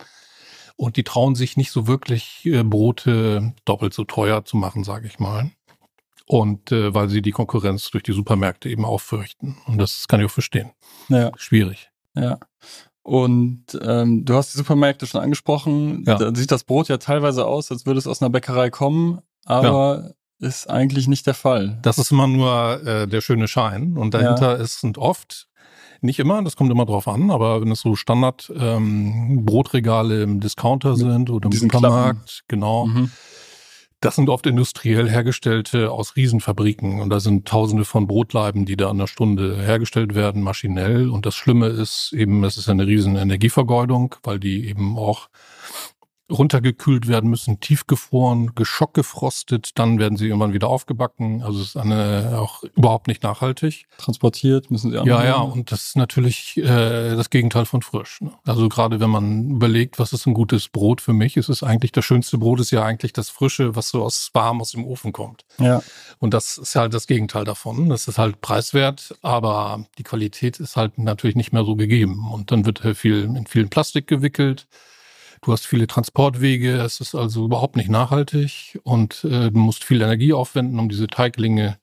Und 0.76 0.98
die 0.98 1.04
trauen 1.04 1.34
sich 1.34 1.58
nicht 1.58 1.72
so 1.72 1.88
wirklich, 1.88 2.42
äh, 2.46 2.64
Brote 2.64 3.54
doppelt 3.64 3.94
so 3.94 4.04
teuer 4.04 4.46
zu 4.46 4.58
machen, 4.58 4.84
sage 4.84 5.08
ich 5.08 5.20
mal. 5.20 5.50
Und 6.28 6.72
äh, 6.72 6.94
weil 6.94 7.10
sie 7.10 7.22
die 7.22 7.32
Konkurrenz 7.32 7.92
durch 7.92 8.04
die 8.04 8.14
Supermärkte 8.14 8.70
eben 8.70 8.84
auch 8.84 9.02
fürchten. 9.02 9.58
Und 9.68 9.78
das 9.78 10.08
kann 10.08 10.20
ich 10.20 10.26
auch 10.26 10.32
verstehen. 10.32 10.72
Ja. 11.10 11.32
Schwierig. 11.38 11.92
Ja. 12.16 12.40
Und 13.04 13.80
ähm, 13.84 14.26
du 14.26 14.34
hast 14.34 14.54
die 14.54 14.58
Supermärkte 14.58 15.06
schon 15.06 15.22
angesprochen. 15.22 16.04
Ja. 16.08 16.16
Da 16.16 16.34
sieht 16.34 16.52
das 16.52 16.64
Brot 16.64 16.88
ja 16.88 16.98
teilweise 16.98 17.46
aus, 17.46 17.72
als 17.72 17.86
würde 17.86 18.00
es 18.00 18.08
aus 18.08 18.22
einer 18.22 18.32
Bäckerei 18.32 18.72
kommen, 18.72 19.20
aber 19.46 20.16
ja. 20.40 20.48
ist 20.48 20.68
eigentlich 20.68 21.08
nicht 21.08 21.28
der 21.28 21.36
Fall. 21.36 21.78
Das 21.84 22.00
ist 22.00 22.12
immer 22.12 22.26
nur 22.26 22.84
äh, 22.84 23.08
der 23.08 23.22
schöne 23.22 23.48
Schein. 23.48 23.96
Und 23.96 24.16
dahinter 24.16 24.58
ja. 24.58 24.64
ist 24.64 24.80
sind 24.82 24.98
oft, 24.98 25.48
nicht 26.02 26.18
immer, 26.18 26.44
das 26.44 26.56
kommt 26.56 26.72
immer 26.72 26.88
drauf 26.88 27.08
an, 27.08 27.30
aber 27.30 27.62
wenn 27.62 27.72
es 27.72 27.82
so 27.82 27.96
Standard 27.96 28.52
ähm, 28.58 29.46
Brotregale 29.46 30.24
im 30.24 30.40
Discounter 30.40 30.96
sind 30.96 31.30
oder 31.30 31.46
im 31.46 31.52
Supermarkt, 31.52 32.26
Klappen. 32.26 32.46
genau. 32.48 32.88
Mhm 32.88 33.12
das 34.06 34.16
sind 34.16 34.30
oft 34.30 34.46
industriell 34.46 35.10
hergestellte 35.10 35.90
aus 35.90 36.16
Riesenfabriken 36.16 37.02
und 37.02 37.10
da 37.10 37.20
sind 37.20 37.48
tausende 37.48 37.86
von 37.86 38.06
Brotleiben, 38.06 38.66
die 38.66 38.78
da 38.78 38.92
an 38.92 39.00
der 39.00 39.08
Stunde 39.08 39.58
hergestellt 39.58 40.14
werden, 40.14 40.44
maschinell. 40.44 41.10
Und 41.10 41.26
das 41.26 41.34
Schlimme 41.34 41.68
ist 41.68 42.14
eben, 42.14 42.44
es 42.44 42.58
ist 42.58 42.70
eine 42.70 42.86
riesen 42.86 43.16
Energievergeudung, 43.16 44.14
weil 44.22 44.40
die 44.40 44.70
eben 44.70 44.96
auch 44.96 45.28
runtergekühlt 46.32 47.08
werden 47.08 47.30
müssen, 47.30 47.60
tiefgefroren, 47.60 48.56
geschockgefrostet, 48.56 49.78
dann 49.78 50.00
werden 50.00 50.18
sie 50.18 50.28
irgendwann 50.28 50.54
wieder 50.54 50.68
aufgebacken. 50.68 51.44
Also 51.44 51.62
es 51.62 51.70
ist 51.70 51.78
eine 51.78 52.40
auch 52.40 52.64
überhaupt 52.76 53.08
nicht 53.08 53.22
nachhaltig. 53.22 53.86
Transportiert 53.98 54.72
müssen 54.72 54.92
sie 54.92 54.98
auch. 54.98 55.06
Ja, 55.06 55.24
ja, 55.24 55.36
und 55.38 55.72
das 55.72 55.88
ist 55.88 55.98
natürlich 55.98 56.58
äh, 56.58 57.16
das 57.16 57.30
Gegenteil 57.30 57.66
von 57.66 57.84
frisch. 57.84 58.22
Ne? 58.22 58.32
Also 58.46 58.70
gerade 58.70 59.00
wenn 59.00 59.12
man 59.12 59.52
überlegt, 59.52 60.00
was 60.00 60.14
ist 60.14 60.26
ein 60.26 60.34
gutes 60.34 60.68
Brot 60.70 61.00
für 61.00 61.14
mich, 61.14 61.38
ist 61.38 61.50
es 61.50 61.62
eigentlich 61.62 61.92
das 61.92 62.06
schönste 62.06 62.40
Brot 62.40 62.60
ist 62.60 62.72
ja 62.72 62.84
eigentlich 62.84 63.14
das 63.14 63.30
Frische, 63.30 63.76
was 63.76 63.90
so 63.90 64.04
aus 64.04 64.32
warm 64.34 64.62
aus 64.62 64.72
dem 64.72 64.84
Ofen 64.84 65.14
kommt. 65.14 65.46
Ja. 65.60 65.84
Und 66.18 66.34
das 66.34 66.58
ist 66.58 66.76
halt 66.76 66.96
das 66.96 67.06
Gegenteil 67.06 67.44
davon. 67.44 67.90
Das 67.90 68.08
ist 68.08 68.18
halt 68.18 68.42
preiswert, 68.42 69.16
aber 69.22 69.86
die 70.00 70.04
Qualität 70.04 70.60
ist 70.60 70.76
halt 70.76 70.98
natürlich 70.98 71.36
nicht 71.36 71.54
mehr 71.54 71.66
so 71.66 71.76
gegeben. 71.76 72.28
Und 72.32 72.52
dann 72.52 72.66
wird 72.66 72.80
viel 72.96 73.24
in 73.24 73.46
vielen 73.46 73.70
Plastik 73.70 74.08
gewickelt. 74.08 74.68
Du 75.46 75.52
hast 75.52 75.68
viele 75.68 75.86
Transportwege, 75.86 76.82
es 76.82 77.00
ist 77.02 77.14
also 77.14 77.46
überhaupt 77.46 77.76
nicht 77.76 77.88
nachhaltig 77.88 78.80
und 78.82 79.24
äh, 79.26 79.52
du 79.52 79.60
musst 79.60 79.84
viel 79.84 80.02
Energie 80.02 80.34
aufwenden, 80.34 80.80
um 80.80 80.90
diese 80.90 81.06
Teiglinge 81.06 81.78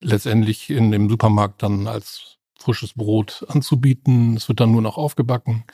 letztendlich 0.00 0.70
in 0.70 0.92
dem 0.92 1.08
Supermarkt 1.08 1.64
dann 1.64 1.88
als 1.88 2.38
frisches 2.56 2.92
Brot 2.92 3.44
anzubieten. 3.48 4.36
Es 4.36 4.48
wird 4.48 4.60
dann 4.60 4.70
nur 4.70 4.82
noch 4.82 4.98
aufgebacken 4.98 5.64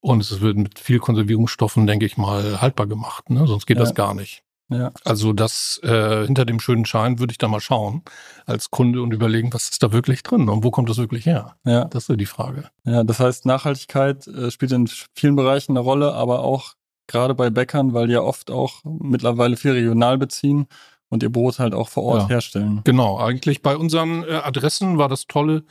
und 0.00 0.22
es 0.22 0.40
wird 0.40 0.56
mit 0.56 0.78
viel 0.78 0.98
Konservierungsstoffen, 0.98 1.86
denke 1.86 2.06
ich 2.06 2.16
mal, 2.16 2.58
haltbar 2.58 2.86
gemacht. 2.86 3.28
Ne? 3.28 3.46
Sonst 3.46 3.66
geht 3.66 3.76
ja. 3.76 3.82
das 3.82 3.94
gar 3.94 4.14
nicht. 4.14 4.42
Ja. 4.68 4.92
Also 5.04 5.32
das 5.32 5.80
äh, 5.84 6.26
hinter 6.26 6.44
dem 6.44 6.58
schönen 6.58 6.84
Schein 6.84 7.18
würde 7.18 7.32
ich 7.32 7.38
da 7.38 7.46
mal 7.48 7.60
schauen 7.60 8.02
als 8.46 8.70
Kunde 8.70 9.00
und 9.00 9.12
überlegen, 9.12 9.52
was 9.52 9.70
ist 9.70 9.82
da 9.82 9.92
wirklich 9.92 10.22
drin 10.22 10.48
und 10.48 10.64
wo 10.64 10.70
kommt 10.70 10.90
das 10.90 10.96
wirklich 10.96 11.26
her? 11.26 11.56
Ja. 11.64 11.84
Das 11.84 12.04
ist 12.04 12.08
ja 12.08 12.16
die 12.16 12.26
Frage. 12.26 12.64
Ja, 12.84 13.04
das 13.04 13.20
heißt, 13.20 13.46
Nachhaltigkeit 13.46 14.26
äh, 14.26 14.50
spielt 14.50 14.72
in 14.72 14.88
vielen 15.14 15.36
Bereichen 15.36 15.72
eine 15.72 15.80
Rolle, 15.80 16.14
aber 16.14 16.40
auch 16.40 16.74
gerade 17.06 17.34
bei 17.34 17.50
Bäckern, 17.50 17.94
weil 17.94 18.08
die 18.08 18.14
ja 18.14 18.22
oft 18.22 18.50
auch 18.50 18.80
mittlerweile 18.84 19.56
viel 19.56 19.72
regional 19.72 20.18
beziehen 20.18 20.66
und 21.08 21.22
ihr 21.22 21.30
Brot 21.30 21.58
halt 21.58 21.74
auch 21.74 21.88
vor 21.88 22.02
Ort 22.02 22.22
ja. 22.22 22.28
herstellen. 22.28 22.80
Genau, 22.84 23.18
eigentlich 23.18 23.62
bei 23.62 23.76
unseren 23.76 24.24
äh, 24.24 24.40
Adressen 24.42 24.98
war 24.98 25.08
das 25.08 25.26
Tolle 25.26 25.64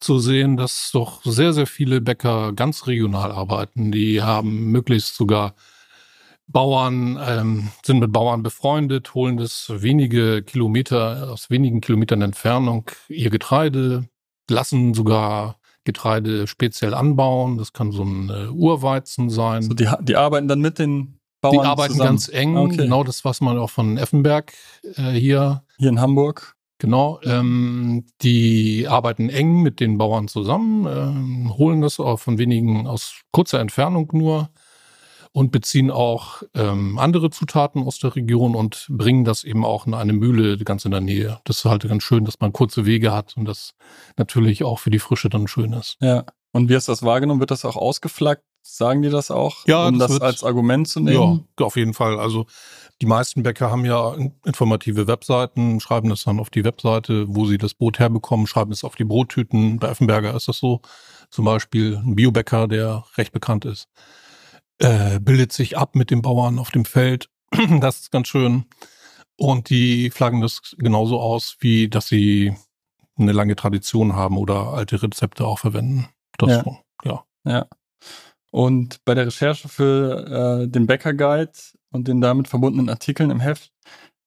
zu 0.00 0.18
sehen, 0.18 0.56
dass 0.56 0.90
doch 0.92 1.22
sehr, 1.24 1.52
sehr 1.52 1.66
viele 1.66 2.00
Bäcker 2.00 2.54
ganz 2.54 2.86
regional 2.86 3.32
arbeiten. 3.32 3.92
Die 3.92 4.22
haben 4.22 4.70
möglichst 4.70 5.14
sogar 5.14 5.54
Bauern 6.52 7.18
ähm, 7.24 7.68
sind 7.84 8.00
mit 8.00 8.12
Bauern 8.12 8.42
befreundet, 8.42 9.14
holen 9.14 9.36
das 9.36 9.70
wenige 9.74 10.42
Kilometer, 10.42 11.30
aus 11.32 11.50
wenigen 11.50 11.80
Kilometern 11.80 12.22
Entfernung 12.22 12.90
ihr 13.08 13.30
Getreide, 13.30 14.08
lassen 14.48 14.94
sogar 14.94 15.56
Getreide 15.84 16.46
speziell 16.46 16.94
anbauen. 16.94 17.56
Das 17.56 17.72
kann 17.72 17.92
so 17.92 18.02
ein 18.04 18.30
äh, 18.30 18.48
Urweizen 18.48 19.30
sein. 19.30 19.62
So 19.62 19.74
die, 19.74 19.88
die 20.02 20.16
arbeiten 20.16 20.48
dann 20.48 20.60
mit 20.60 20.78
den 20.78 21.18
Bauern 21.40 21.54
Die 21.54 21.66
arbeiten 21.66 21.92
zusammen. 21.92 22.10
ganz 22.10 22.28
eng, 22.28 22.56
Okay. 22.56 22.76
genau 22.76 23.02
das, 23.04 23.24
was 23.24 23.40
man 23.40 23.56
auch 23.58 23.70
von 23.70 23.96
Effenberg 23.96 24.52
äh, 24.96 25.12
hier 25.12 25.62
Hier 25.78 25.88
in 25.88 26.00
Hamburg. 26.00 26.54
Genau, 26.78 27.20
ähm, 27.24 28.06
die 28.22 28.86
arbeiten 28.88 29.28
eng 29.28 29.60
mit 29.62 29.80
den 29.80 29.98
Bauern 29.98 30.28
zusammen, 30.28 30.86
ähm, 30.86 31.58
holen 31.58 31.82
das 31.82 32.00
auch 32.00 32.18
von 32.18 32.38
wenigen 32.38 32.86
aus 32.86 33.20
kurzer 33.32 33.60
Entfernung 33.60 34.08
nur 34.12 34.48
und 35.32 35.52
beziehen 35.52 35.90
auch 35.90 36.42
ähm, 36.54 36.98
andere 36.98 37.30
Zutaten 37.30 37.82
aus 37.84 37.98
der 37.98 38.16
Region 38.16 38.54
und 38.56 38.86
bringen 38.90 39.24
das 39.24 39.44
eben 39.44 39.64
auch 39.64 39.86
in 39.86 39.94
eine 39.94 40.12
Mühle 40.12 40.58
ganz 40.58 40.84
in 40.84 40.90
der 40.90 41.00
Nähe. 41.00 41.40
Das 41.44 41.58
ist 41.58 41.64
halt 41.66 41.88
ganz 41.88 42.02
schön, 42.02 42.24
dass 42.24 42.40
man 42.40 42.52
kurze 42.52 42.84
Wege 42.84 43.12
hat 43.12 43.36
und 43.36 43.44
das 43.44 43.74
natürlich 44.16 44.64
auch 44.64 44.78
für 44.80 44.90
die 44.90 44.98
Frische 44.98 45.28
dann 45.28 45.46
schön 45.46 45.72
ist. 45.72 45.96
Ja. 46.00 46.24
Und 46.52 46.68
wie 46.68 46.74
hast 46.74 46.88
du 46.88 46.92
das 46.92 47.04
wahrgenommen? 47.04 47.38
Wird 47.38 47.52
das 47.52 47.64
auch 47.64 47.76
ausgeflaggt? 47.76 48.42
Sagen 48.62 49.02
die 49.02 49.08
das 49.08 49.30
auch? 49.30 49.66
Ja, 49.66 49.86
um 49.86 49.98
das 49.98 50.08
das, 50.08 50.14
wird- 50.16 50.22
als 50.22 50.44
Argument 50.44 50.86
zu 50.88 51.00
nehmen? 51.00 51.46
Ja, 51.58 51.64
auf 51.64 51.76
jeden 51.76 51.94
Fall. 51.94 52.18
Also 52.18 52.46
die 53.00 53.06
meisten 53.06 53.42
Bäcker 53.42 53.70
haben 53.70 53.84
ja 53.84 54.14
informative 54.44 55.06
Webseiten, 55.06 55.80
schreiben 55.80 56.10
das 56.10 56.24
dann 56.24 56.40
auf 56.40 56.50
die 56.50 56.64
Webseite, 56.64 57.24
wo 57.28 57.46
sie 57.46 57.56
das 57.56 57.72
Brot 57.74 57.98
herbekommen, 58.00 58.46
schreiben 58.46 58.72
es 58.72 58.84
auf 58.84 58.96
die 58.96 59.04
Brottüten. 59.04 59.78
Bei 59.78 59.88
Effenberger 59.88 60.34
ist 60.34 60.48
das 60.48 60.58
so. 60.58 60.80
Zum 61.30 61.44
Beispiel 61.44 61.96
ein 62.04 62.16
Biobäcker, 62.16 62.66
der 62.66 63.04
recht 63.16 63.32
bekannt 63.32 63.64
ist, 63.64 63.88
äh, 64.80 65.20
bildet 65.20 65.52
sich 65.52 65.78
ab 65.78 65.94
mit 65.94 66.10
den 66.10 66.22
Bauern 66.22 66.58
auf 66.58 66.70
dem 66.70 66.84
Feld. 66.84 67.28
Das 67.80 68.00
ist 68.00 68.10
ganz 68.10 68.28
schön. 68.28 68.64
Und 69.36 69.70
die 69.70 70.10
flaggen 70.10 70.40
das 70.40 70.74
genauso 70.78 71.20
aus, 71.20 71.56
wie 71.60 71.88
dass 71.88 72.08
sie 72.08 72.54
eine 73.16 73.32
lange 73.32 73.56
Tradition 73.56 74.14
haben 74.14 74.36
oder 74.36 74.68
alte 74.68 75.02
Rezepte 75.02 75.46
auch 75.46 75.58
verwenden. 75.58 76.08
Das 76.38 76.50
Ja. 76.50 76.62
so, 76.62 76.76
ja. 77.44 77.66
Und 78.50 79.04
bei 79.04 79.14
der 79.14 79.26
Recherche 79.26 79.68
für 79.68 80.62
äh, 80.64 80.68
den 80.68 80.86
Bäcker 80.86 81.14
Guide 81.14 81.52
und 81.90 82.08
den 82.08 82.20
damit 82.20 82.48
verbundenen 82.48 82.88
Artikeln 82.88 83.30
im 83.30 83.40
Heft 83.40 83.72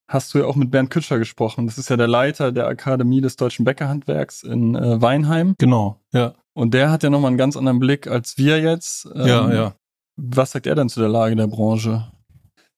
hast 0.07 0.33
du 0.33 0.39
ja 0.39 0.45
auch 0.45 0.55
mit 0.55 0.72
Bernd 0.72 0.89
Kütscher 0.89 1.17
gesprochen. 1.17 1.65
Das 1.65 1.77
ist 1.77 1.89
ja 1.89 1.98
der 1.98 2.07
Leiter 2.07 2.51
der 2.51 2.67
Akademie 2.67 3.22
des 3.22 3.36
deutschen 3.36 3.65
Bäckerhandwerks 3.65 4.43
in 4.43 4.75
äh, 4.75 5.01
Weinheim. 5.01 5.55
Genau, 5.57 6.00
ja. 6.13 6.36
Und 6.53 6.74
der 6.74 6.91
hat 6.91 7.03
ja 7.03 7.10
nochmal 7.10 7.29
einen 7.29 7.38
ganz 7.38 7.57
anderen 7.57 7.79
Blick 7.79 8.07
als 8.07 8.38
wir 8.38 8.62
jetzt. 8.62 9.07
Ähm, 9.13 9.27
ja, 9.27 9.53
ja. 9.53 9.75
Was 10.15 10.51
sagt 10.51 10.67
er 10.67 10.75
denn 10.75 10.89
zu 10.89 11.00
der 11.00 11.10
Lage 11.10 11.36
der 11.36 11.48
Branche? 11.48 12.12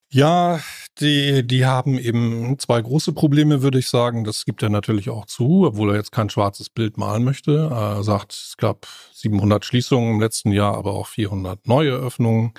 Ja, 0.10 0.62
die, 1.00 1.46
die 1.46 1.65
haben 1.65 1.98
eben 2.00 2.58
zwei 2.60 2.82
große 2.82 3.12
Probleme, 3.12 3.62
würde 3.62 3.80
ich 3.80 3.89
sagen. 3.89 4.24
Das 4.24 4.46
gibt 4.46 4.63
er 4.63 4.70
natürlich 4.70 5.10
auch 5.10 5.25
zu, 5.25 5.65
obwohl 5.68 5.89
er 5.89 5.98
jetzt 5.98 6.13
kein 6.13 6.30
schwarzes 6.30 6.70
Bild 6.70 6.98
malen 6.98 7.24
möchte. 7.25 7.70
Er 7.70 8.01
sagt, 8.04 8.32
es 8.32 8.56
gab 8.56 8.88
700 9.12 9.65
Schließungen 9.65 10.13
im 10.13 10.22
letzten 10.22 10.51
Jahr, 10.51 10.77
aber 10.77 10.94
auch 10.94 11.08
400 11.08 11.68
neue 11.68 11.92
Öffnungen. 11.92 12.54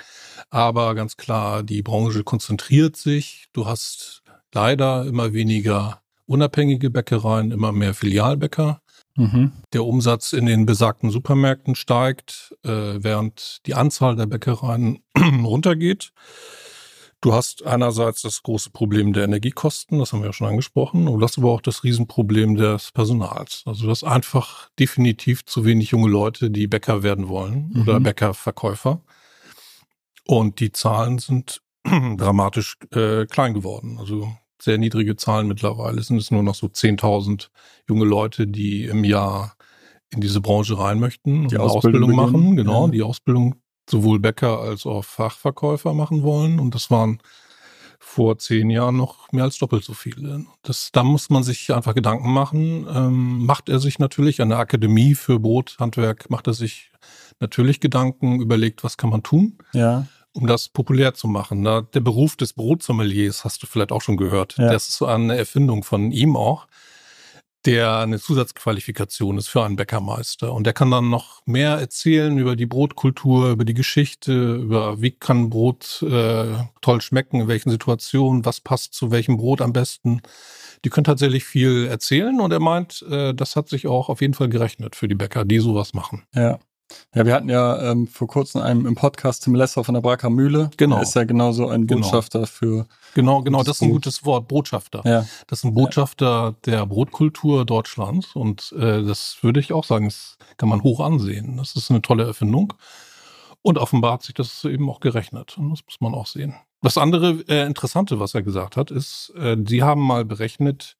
Aber 0.51 0.93
ganz 0.93 1.17
klar, 1.17 1.63
die 1.63 1.81
Branche 1.81 2.23
konzentriert 2.23 2.95
sich. 2.95 3.47
Du 3.53 3.65
hast 3.65 4.21
leider 4.53 5.05
immer 5.05 5.33
weniger 5.33 6.01
unabhängige 6.27 6.91
Bäckereien, 6.91 7.51
immer 7.51 7.71
mehr 7.71 7.95
Filialbäcker. 7.95 8.81
Mhm. 9.17 9.51
Der 9.73 9.83
Umsatz 9.83 10.31
in 10.31 10.45
den 10.45 10.65
besagten 10.65 11.09
Supermärkten 11.09 11.75
steigt, 11.75 12.55
äh, 12.63 12.69
während 13.03 13.59
die 13.65 13.73
Anzahl 13.73 14.15
der 14.15 14.27
Bäckereien 14.27 14.99
runtergeht. 15.43 16.11
Du 17.19 17.33
hast 17.33 17.65
einerseits 17.65 18.21
das 18.21 18.43
große 18.43 18.69
Problem 18.69 19.11
der 19.11 19.23
Energiekosten, 19.23 19.97
das 19.97 20.13
haben 20.13 20.19
wir 20.21 20.27
ja 20.27 20.33
schon 20.33 20.47
angesprochen, 20.47 21.07
und 21.07 21.19
du 21.19 21.25
hast 21.25 21.39
aber 21.39 21.49
auch 21.51 21.61
das 21.61 21.83
Riesenproblem 21.83 22.55
des 22.55 22.91
Personals. 22.91 23.63
Also 23.65 23.85
du 23.85 23.89
hast 23.89 24.03
einfach 24.03 24.69
definitiv 24.79 25.43
zu 25.43 25.65
wenig 25.65 25.89
junge 25.89 26.09
Leute, 26.09 26.51
die 26.51 26.67
Bäcker 26.67 27.01
werden 27.01 27.27
wollen 27.27 27.71
Mhm. 27.73 27.81
oder 27.81 27.99
Bäckerverkäufer. 27.99 29.01
Und 30.27 30.59
die 30.59 30.71
Zahlen 30.71 31.17
sind 31.17 31.61
dramatisch 32.17 32.77
äh, 32.93 33.25
klein 33.25 33.55
geworden. 33.55 33.97
Also 33.99 34.31
sehr 34.61 34.77
niedrige 34.77 35.15
Zahlen 35.15 35.47
mittlerweile. 35.47 35.99
Es 35.99 36.07
sind 36.07 36.17
es 36.17 36.31
nur 36.31 36.43
noch 36.43 36.55
so 36.55 36.67
10.000 36.67 37.49
junge 37.87 38.05
Leute, 38.05 38.47
die 38.47 38.85
im 38.85 39.03
Jahr 39.03 39.55
in 40.09 40.21
diese 40.21 40.41
Branche 40.41 40.77
rein 40.79 40.99
möchten 40.99 41.41
und 41.43 41.51
Die 41.51 41.55
eine 41.57 41.65
Ausbildung 41.65 42.09
Ausbildung 42.11 42.15
machen. 42.33 42.55
Genau, 42.55 42.85
Ja. 42.85 42.91
die 42.91 43.03
Ausbildung 43.03 43.55
sowohl 43.89 44.19
Bäcker 44.19 44.59
als 44.59 44.85
auch 44.85 45.03
Fachverkäufer 45.03 45.93
machen 45.93 46.23
wollen. 46.23 46.59
Und 46.59 46.75
das 46.75 46.89
waren 46.91 47.19
vor 47.99 48.37
zehn 48.37 48.69
Jahren 48.69 48.95
noch 48.97 49.31
mehr 49.31 49.43
als 49.43 49.57
doppelt 49.57 49.83
so 49.83 49.93
viele. 49.93 50.45
Das, 50.61 50.91
da 50.91 51.03
muss 51.03 51.29
man 51.29 51.43
sich 51.43 51.73
einfach 51.73 51.93
Gedanken 51.93 52.31
machen. 52.31 52.87
Ähm, 52.89 53.45
macht 53.45 53.69
er 53.69 53.79
sich 53.79 53.99
natürlich 53.99 54.41
an 54.41 54.49
der 54.49 54.59
Akademie 54.59 55.13
für 55.15 55.39
Brothandwerk, 55.39 56.29
macht 56.29 56.47
er 56.47 56.53
sich 56.53 56.91
natürlich 57.39 57.79
Gedanken, 57.79 58.39
überlegt, 58.39 58.83
was 58.83 58.97
kann 58.97 59.09
man 59.09 59.23
tun, 59.23 59.57
Ja. 59.73 60.07
Um 60.37 60.47
das 60.47 60.69
populär 60.69 61.13
zu 61.13 61.27
machen. 61.27 61.61
Na, 61.61 61.81
der 61.81 61.99
Beruf 61.99 62.35
des 62.35 62.53
Brotsommeliers 62.53 63.43
hast 63.43 63.63
du 63.63 63.67
vielleicht 63.67 63.91
auch 63.91 64.01
schon 64.01 64.17
gehört. 64.17 64.55
Ja. 64.57 64.71
Das 64.71 64.87
ist 64.87 64.97
so 64.97 65.05
eine 65.05 65.35
Erfindung 65.35 65.83
von 65.83 66.11
ihm 66.11 66.35
auch, 66.35 66.67
der 67.65 67.97
eine 67.97 68.19
Zusatzqualifikation 68.19 69.37
ist 69.37 69.49
für 69.49 69.63
einen 69.63 69.75
Bäckermeister. 69.75 70.53
Und 70.53 70.65
der 70.65 70.73
kann 70.73 70.91
dann 70.91 71.09
noch 71.09 71.41
mehr 71.45 71.71
erzählen 71.71 72.37
über 72.37 72.55
die 72.55 72.67
Brotkultur, 72.67 73.49
über 73.49 73.65
die 73.65 73.73
Geschichte, 73.73 74.55
über 74.55 75.01
wie 75.01 75.11
kann 75.11 75.49
Brot 75.49 76.01
äh, 76.03 76.45
toll 76.81 77.01
schmecken, 77.01 77.41
in 77.41 77.47
welchen 77.47 77.71
Situationen, 77.71 78.45
was 78.45 78.61
passt 78.61 78.93
zu 78.93 79.11
welchem 79.11 79.37
Brot 79.37 79.61
am 79.61 79.73
besten. 79.73 80.21
Die 80.85 80.89
können 80.89 81.05
tatsächlich 81.05 81.43
viel 81.43 81.87
erzählen 81.87 82.39
und 82.39 82.51
er 82.53 82.59
meint, 82.59 83.03
äh, 83.09 83.33
das 83.33 83.55
hat 83.55 83.67
sich 83.67 83.87
auch 83.87 84.07
auf 84.09 84.21
jeden 84.21 84.35
Fall 84.35 84.49
gerechnet 84.49 84.95
für 84.95 85.07
die 85.07 85.15
Bäcker, 85.15 85.43
die 85.43 85.59
sowas 85.59 85.93
machen. 85.93 86.23
Ja. 86.35 86.59
Ja, 87.13 87.25
wir 87.25 87.33
hatten 87.33 87.49
ja 87.49 87.91
ähm, 87.91 88.07
vor 88.07 88.27
kurzem 88.27 88.61
einen 88.61 88.85
im 88.85 88.95
Podcast 88.95 89.43
Tim 89.43 89.55
Lesser 89.55 89.83
von 89.83 89.93
der 89.93 90.01
Bracker 90.01 90.29
Mühle. 90.29 90.69
Genau. 90.77 90.95
Der 90.95 91.03
ist 91.03 91.15
ja 91.15 91.23
genauso 91.23 91.67
ein 91.67 91.87
Genau. 91.87 92.01
Botschafter 92.01 92.47
für. 92.47 92.87
Genau, 93.13 93.41
genau, 93.41 93.63
das 93.63 93.77
ist 93.77 93.81
ein 93.81 93.91
gutes 93.91 94.25
Wort, 94.25 94.47
Botschafter. 94.47 95.01
Ja. 95.05 95.25
Das 95.47 95.59
ist 95.59 95.65
ein 95.65 95.73
Botschafter 95.73 96.55
der 96.65 96.85
Brotkultur 96.85 97.65
Deutschlands 97.65 98.35
und 98.35 98.73
äh, 98.77 99.03
das 99.03 99.37
würde 99.41 99.59
ich 99.59 99.73
auch 99.73 99.83
sagen, 99.83 100.05
das 100.05 100.37
kann 100.57 100.69
man 100.69 100.83
hoch 100.83 100.99
ansehen. 100.99 101.57
Das 101.57 101.75
ist 101.75 101.89
eine 101.89 102.01
tolle 102.01 102.25
Erfindung 102.25 102.73
und 103.63 103.77
offenbar 103.77 104.13
hat 104.13 104.23
sich 104.23 104.35
das 104.35 104.63
eben 104.65 104.89
auch 104.89 104.99
gerechnet 104.99 105.57
und 105.57 105.71
das 105.71 105.79
muss 105.85 105.99
man 105.99 106.13
auch 106.13 106.27
sehen. 106.27 106.55
Das 106.83 106.97
andere 106.97 107.43
äh, 107.47 107.65
Interessante, 107.65 108.19
was 108.19 108.35
er 108.35 108.43
gesagt 108.43 108.77
hat, 108.77 108.91
ist, 108.91 109.33
äh, 109.35 109.57
sie 109.65 109.81
haben 109.81 110.01
mal 110.01 110.23
berechnet, 110.23 110.95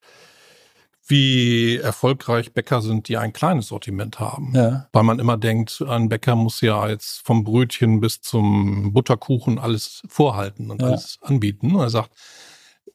wie 1.09 1.77
erfolgreich 1.77 2.53
Bäcker 2.53 2.81
sind, 2.81 3.07
die 3.07 3.17
ein 3.17 3.33
kleines 3.33 3.67
Sortiment 3.67 4.19
haben. 4.19 4.53
Ja. 4.53 4.87
Weil 4.91 5.03
man 5.03 5.19
immer 5.19 5.37
denkt, 5.37 5.83
ein 5.87 6.09
Bäcker 6.09 6.35
muss 6.35 6.61
ja 6.61 6.87
jetzt 6.89 7.25
vom 7.25 7.43
Brötchen 7.43 7.99
bis 8.01 8.21
zum 8.21 8.91
Butterkuchen 8.93 9.57
alles 9.59 10.03
vorhalten 10.07 10.69
und 10.69 10.81
Ja. 10.81 10.89
alles 10.89 11.17
anbieten. 11.21 11.73
Und 11.75 11.81
er 11.81 11.89
sagt, 11.89 12.11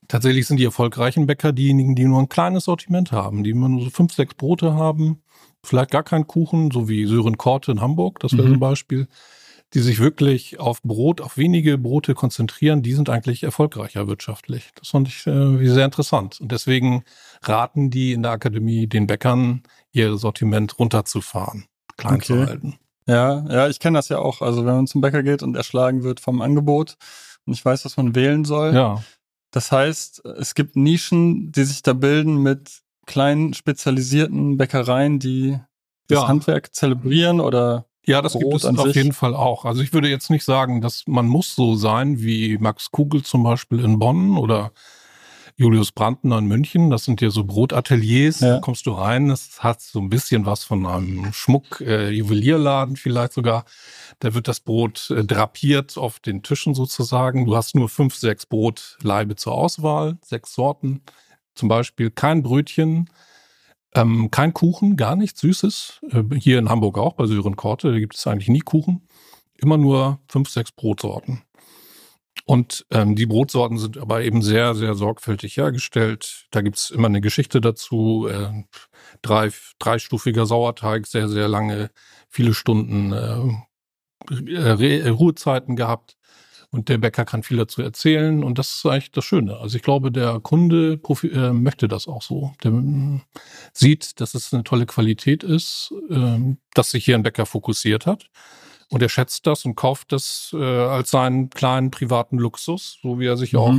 tatsächlich 0.09 0.47
sind 0.47 0.59
die 0.59 0.65
erfolgreichen 0.65 1.27
Bäcker 1.27 1.53
diejenigen, 1.53 1.95
die 1.95 2.05
nur 2.05 2.21
ein 2.21 2.29
kleines 2.29 2.65
Sortiment 2.65 3.13
haben, 3.13 3.45
die 3.45 3.51
immer 3.51 3.69
nur 3.69 3.83
so 3.85 3.91
fünf, 3.91 4.13
sechs 4.13 4.35
Brote 4.35 4.75
haben, 4.75 5.23
vielleicht 5.65 5.91
gar 5.91 6.03
keinen 6.03 6.27
Kuchen, 6.27 6.71
so 6.71 6.89
wie 6.89 7.07
Sören 7.07 7.39
Korte 7.39 7.73
in 7.73 7.81
Hamburg, 7.81 8.19
das 8.21 8.33
wäre 8.33 8.43
Mhm. 8.45 8.49
so 8.49 8.55
ein 8.55 8.61
Beispiel, 8.61 9.09
die 9.75 9.81
sich 9.81 9.99
wirklich 10.01 10.61
auf 10.61 10.83
Brot, 10.83 11.21
auf 11.21 11.37
wenige 11.37 11.79
Brote 11.79 12.15
konzentrieren, 12.15 12.83
die 12.83 12.93
sind 12.93 13.09
eigentlich 13.09 13.43
erfolgreicher 13.43 14.07
wirtschaftlich. 14.07 14.71
Das 14.75 14.89
fand 14.89 15.09
ich 15.09 15.27
äh, 15.27 15.67
sehr 15.69 15.85
interessant. 15.85 16.41
Und 16.41 16.53
deswegen 16.53 17.05
raten 17.43 17.91
die 17.91 18.13
in 18.13 18.23
der 18.23 18.33
Akademie 18.33 18.87
den 18.87 19.07
Bäckern, 19.07 19.63
ihr 19.93 20.17
Sortiment 20.17 20.79
runterzufahren, 20.79 21.65
klein 21.97 22.15
Okay. 22.17 22.25
zu 22.25 22.47
halten. 22.47 22.75
Ja, 23.07 23.45
ja, 23.51 23.69
ich 23.69 23.81
kenne 23.81 23.99
das 23.99 24.09
ja 24.11 24.19
auch. 24.19 24.43
Also 24.43 24.65
wenn 24.65 24.75
man 24.75 24.87
zum 24.87 25.01
Bäcker 25.01 25.23
geht 25.23 25.43
und 25.43 25.57
erschlagen 25.57 26.03
wird 26.05 26.21
vom 26.21 26.41
Angebot 26.41 26.97
und 27.47 27.53
ich 27.55 27.65
weiß, 27.65 27.85
was 27.85 27.97
man 27.97 28.15
wählen 28.15 28.45
soll. 28.45 28.75
Ja, 28.75 29.03
Das 29.51 29.73
heißt, 29.73 30.25
es 30.39 30.55
gibt 30.55 30.77
Nischen, 30.77 31.51
die 31.51 31.65
sich 31.65 31.83
da 31.83 31.95
bilden 31.95 32.37
mit 32.43 32.83
kleinen 33.07 33.55
spezialisierten 33.55 34.57
Bäckereien, 34.57 35.19
die 35.19 35.59
das 36.09 36.21
Ja. 36.21 36.29
Handwerk 36.29 36.73
zelebrieren 36.75 37.41
oder 37.41 37.87
ja 38.07 38.23
das 38.23 38.33
gibt 38.33 38.45
Brot 38.45 38.57
es 38.57 38.65
an 38.65 38.79
auf 38.79 38.87
sich. 38.87 38.97
jeden 38.97 39.13
Fall 39.13 39.35
auch. 39.35 39.65
Also 39.65 39.83
ich 39.83 39.93
würde 39.93 40.09
jetzt 40.09 40.31
nicht 40.31 40.45
sagen, 40.45 40.81
dass 40.81 41.05
man 41.07 41.27
muss 41.27 41.55
so 41.55 41.77
sein 41.77 42.21
wie 42.21 42.59
Max 42.59 42.91
Kugel 42.91 43.23
zum 43.23 43.43
Beispiel 43.43 43.85
in 43.85 43.99
Bonn 43.99 44.37
oder 44.37 44.73
Julius 45.57 45.93
Brandner 45.93 46.39
in 46.39 46.47
München. 46.47 46.91
Das 46.91 47.05
sind 47.05 47.21
ja 47.21 47.31
so 47.31 47.45
Brotateliers. 47.45 48.41
Ja. 48.41 48.55
Da 48.55 48.61
kommst 48.61 48.87
du 48.87 48.93
rein, 48.93 49.29
das 49.29 49.63
hat 49.63 49.81
so 49.81 50.01
ein 50.01 50.09
bisschen 50.09 50.47
was 50.47 50.65
von 50.65 50.87
einem 50.87 51.33
Schmuck, 51.33 51.81
äh, 51.81 52.11
Juwelierladen 52.11 52.97
vielleicht 52.97 53.33
sogar. 53.33 53.65
Da 54.19 54.35
wird 54.35 54.49
das 54.49 54.61
Brot 54.61 55.11
äh, 55.11 55.25
drapiert 55.25 55.97
auf 55.97 56.21
den 56.21 56.43
Tischen 56.43 56.75
sozusagen. 56.75 57.47
Du 57.47 57.57
hast 57.57 57.75
nur 57.75 57.89
fünf, 57.89 58.15
sechs 58.15 58.47
Brotlaibe 58.47 59.37
zur 59.37 59.53
Auswahl, 59.53 60.19
sechs 60.25 60.55
Sorten. 60.55 61.03
Zum 61.55 61.69
Beispiel 61.69 62.11
kein 62.11 62.43
Brötchen, 62.43 63.11
ähm, 63.95 64.31
kein 64.31 64.55
Kuchen, 64.55 64.97
gar 64.97 65.17
nichts 65.17 65.41
Süßes. 65.41 66.01
Äh, 66.11 66.23
hier 66.39 66.59
in 66.59 66.69
Hamburg 66.69 66.99
auch, 66.99 67.15
bei 67.15 67.27
Sören 67.27 67.57
Korte, 67.57 67.93
da 67.93 67.99
gibt 67.99 68.15
es 68.15 68.27
eigentlich 68.27 68.49
nie 68.49 68.61
Kuchen. 68.61 69.07
Immer 69.57 69.77
nur 69.77 70.21
fünf, 70.29 70.49
sechs 70.49 70.73
Brotsorten. 70.73 71.43
Und 72.45 72.87
ähm, 72.91 73.15
die 73.15 73.27
Brotsorten 73.27 73.79
sind 73.79 73.99
aber 73.99 74.23
eben 74.23 74.43
sehr, 74.43 74.75
sehr 74.75 74.95
sorgfältig 74.95 75.57
hergestellt. 75.57 76.47
Da 76.51 76.63
gibt's 76.63 76.91
immer 76.91 77.07
eine 77.07 77.21
Geschichte 77.21 77.61
dazu. 77.61 78.27
Äh, 78.29 78.65
drei, 79.21 79.51
dreistufiger 79.79 80.47
Sauerteig, 80.47 81.07
sehr, 81.07 81.29
sehr 81.29 81.47
lange, 81.49 81.91
viele 82.29 82.55
Stunden 82.55 83.13
äh, 83.13 83.39
Ruhezeiten 85.11 85.77
gehabt. 85.77 86.17
Und 86.73 86.89
der 86.89 86.97
Bäcker 86.97 87.27
kann 87.27 87.43
viel 87.43 87.59
dazu 87.59 87.83
erzählen. 87.83 88.43
Und 88.43 88.59
das 88.59 88.77
ist 88.77 88.87
eigentlich 88.87 89.11
das 89.13 89.27
Schöne. 89.27 89.59
Also 89.59 89.77
ich 89.77 89.83
glaube, 89.83 90.11
der 90.11 90.41
Kunde 90.41 90.99
äh, 91.23 91.53
möchte 91.53 91.87
das 91.87 92.09
auch 92.09 92.23
so. 92.23 92.55
Der 92.65 92.73
äh, 92.73 93.21
sieht, 93.75 94.21
dass 94.23 94.35
es 94.35 94.55
eine 94.55 94.65
tolle 94.65 94.87
Qualität 94.87 95.45
ist, 95.45 95.93
äh, 96.09 96.39
dass 96.73 96.91
sich 96.91 97.05
hier 97.05 97.15
ein 97.15 97.23
Bäcker 97.23 97.45
fokussiert 97.45 98.07
hat. 98.07 98.31
Und 98.89 99.03
er 99.03 99.11
schätzt 99.11 99.47
das 99.47 99.67
und 99.67 99.75
kauft 99.75 100.13
das 100.13 100.51
äh, 100.55 100.65
als 100.65 101.11
seinen 101.11 101.51
kleinen 101.51 101.91
privaten 101.91 102.39
Luxus, 102.39 102.99
so 103.03 103.21
wie 103.21 103.27
er 103.27 103.37
sich 103.37 103.53
mhm. 103.53 103.59
auch 103.59 103.75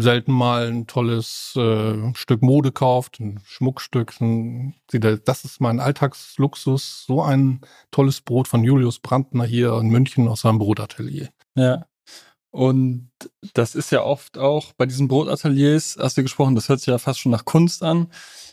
selten 0.00 0.32
mal 0.32 0.68
ein 0.68 0.86
tolles 0.86 1.54
äh, 1.56 2.14
Stück 2.14 2.42
Mode 2.42 2.72
kauft, 2.72 3.18
ein 3.20 3.40
Schmuckstück. 3.44 4.20
Ein, 4.20 4.74
das 4.90 5.44
ist 5.44 5.60
mein 5.60 5.80
Alltagsluxus. 5.80 7.04
So 7.06 7.22
ein 7.22 7.60
tolles 7.90 8.20
Brot 8.20 8.48
von 8.48 8.62
Julius 8.62 8.98
Brandner 8.98 9.44
hier 9.44 9.74
in 9.78 9.88
München 9.88 10.28
aus 10.28 10.42
seinem 10.42 10.58
Brotatelier. 10.58 11.30
Ja. 11.54 11.86
Und 12.50 13.10
das 13.54 13.74
ist 13.74 13.90
ja 13.92 14.02
oft 14.02 14.36
auch 14.36 14.74
bei 14.74 14.84
diesen 14.84 15.08
Brotateliers, 15.08 15.96
hast 15.98 16.18
du 16.18 16.22
gesprochen, 16.22 16.54
das 16.54 16.68
hört 16.68 16.80
sich 16.80 16.88
ja 16.88 16.98
fast 16.98 17.20
schon 17.20 17.32
nach 17.32 17.46
Kunst 17.46 17.82
an. 17.82 18.08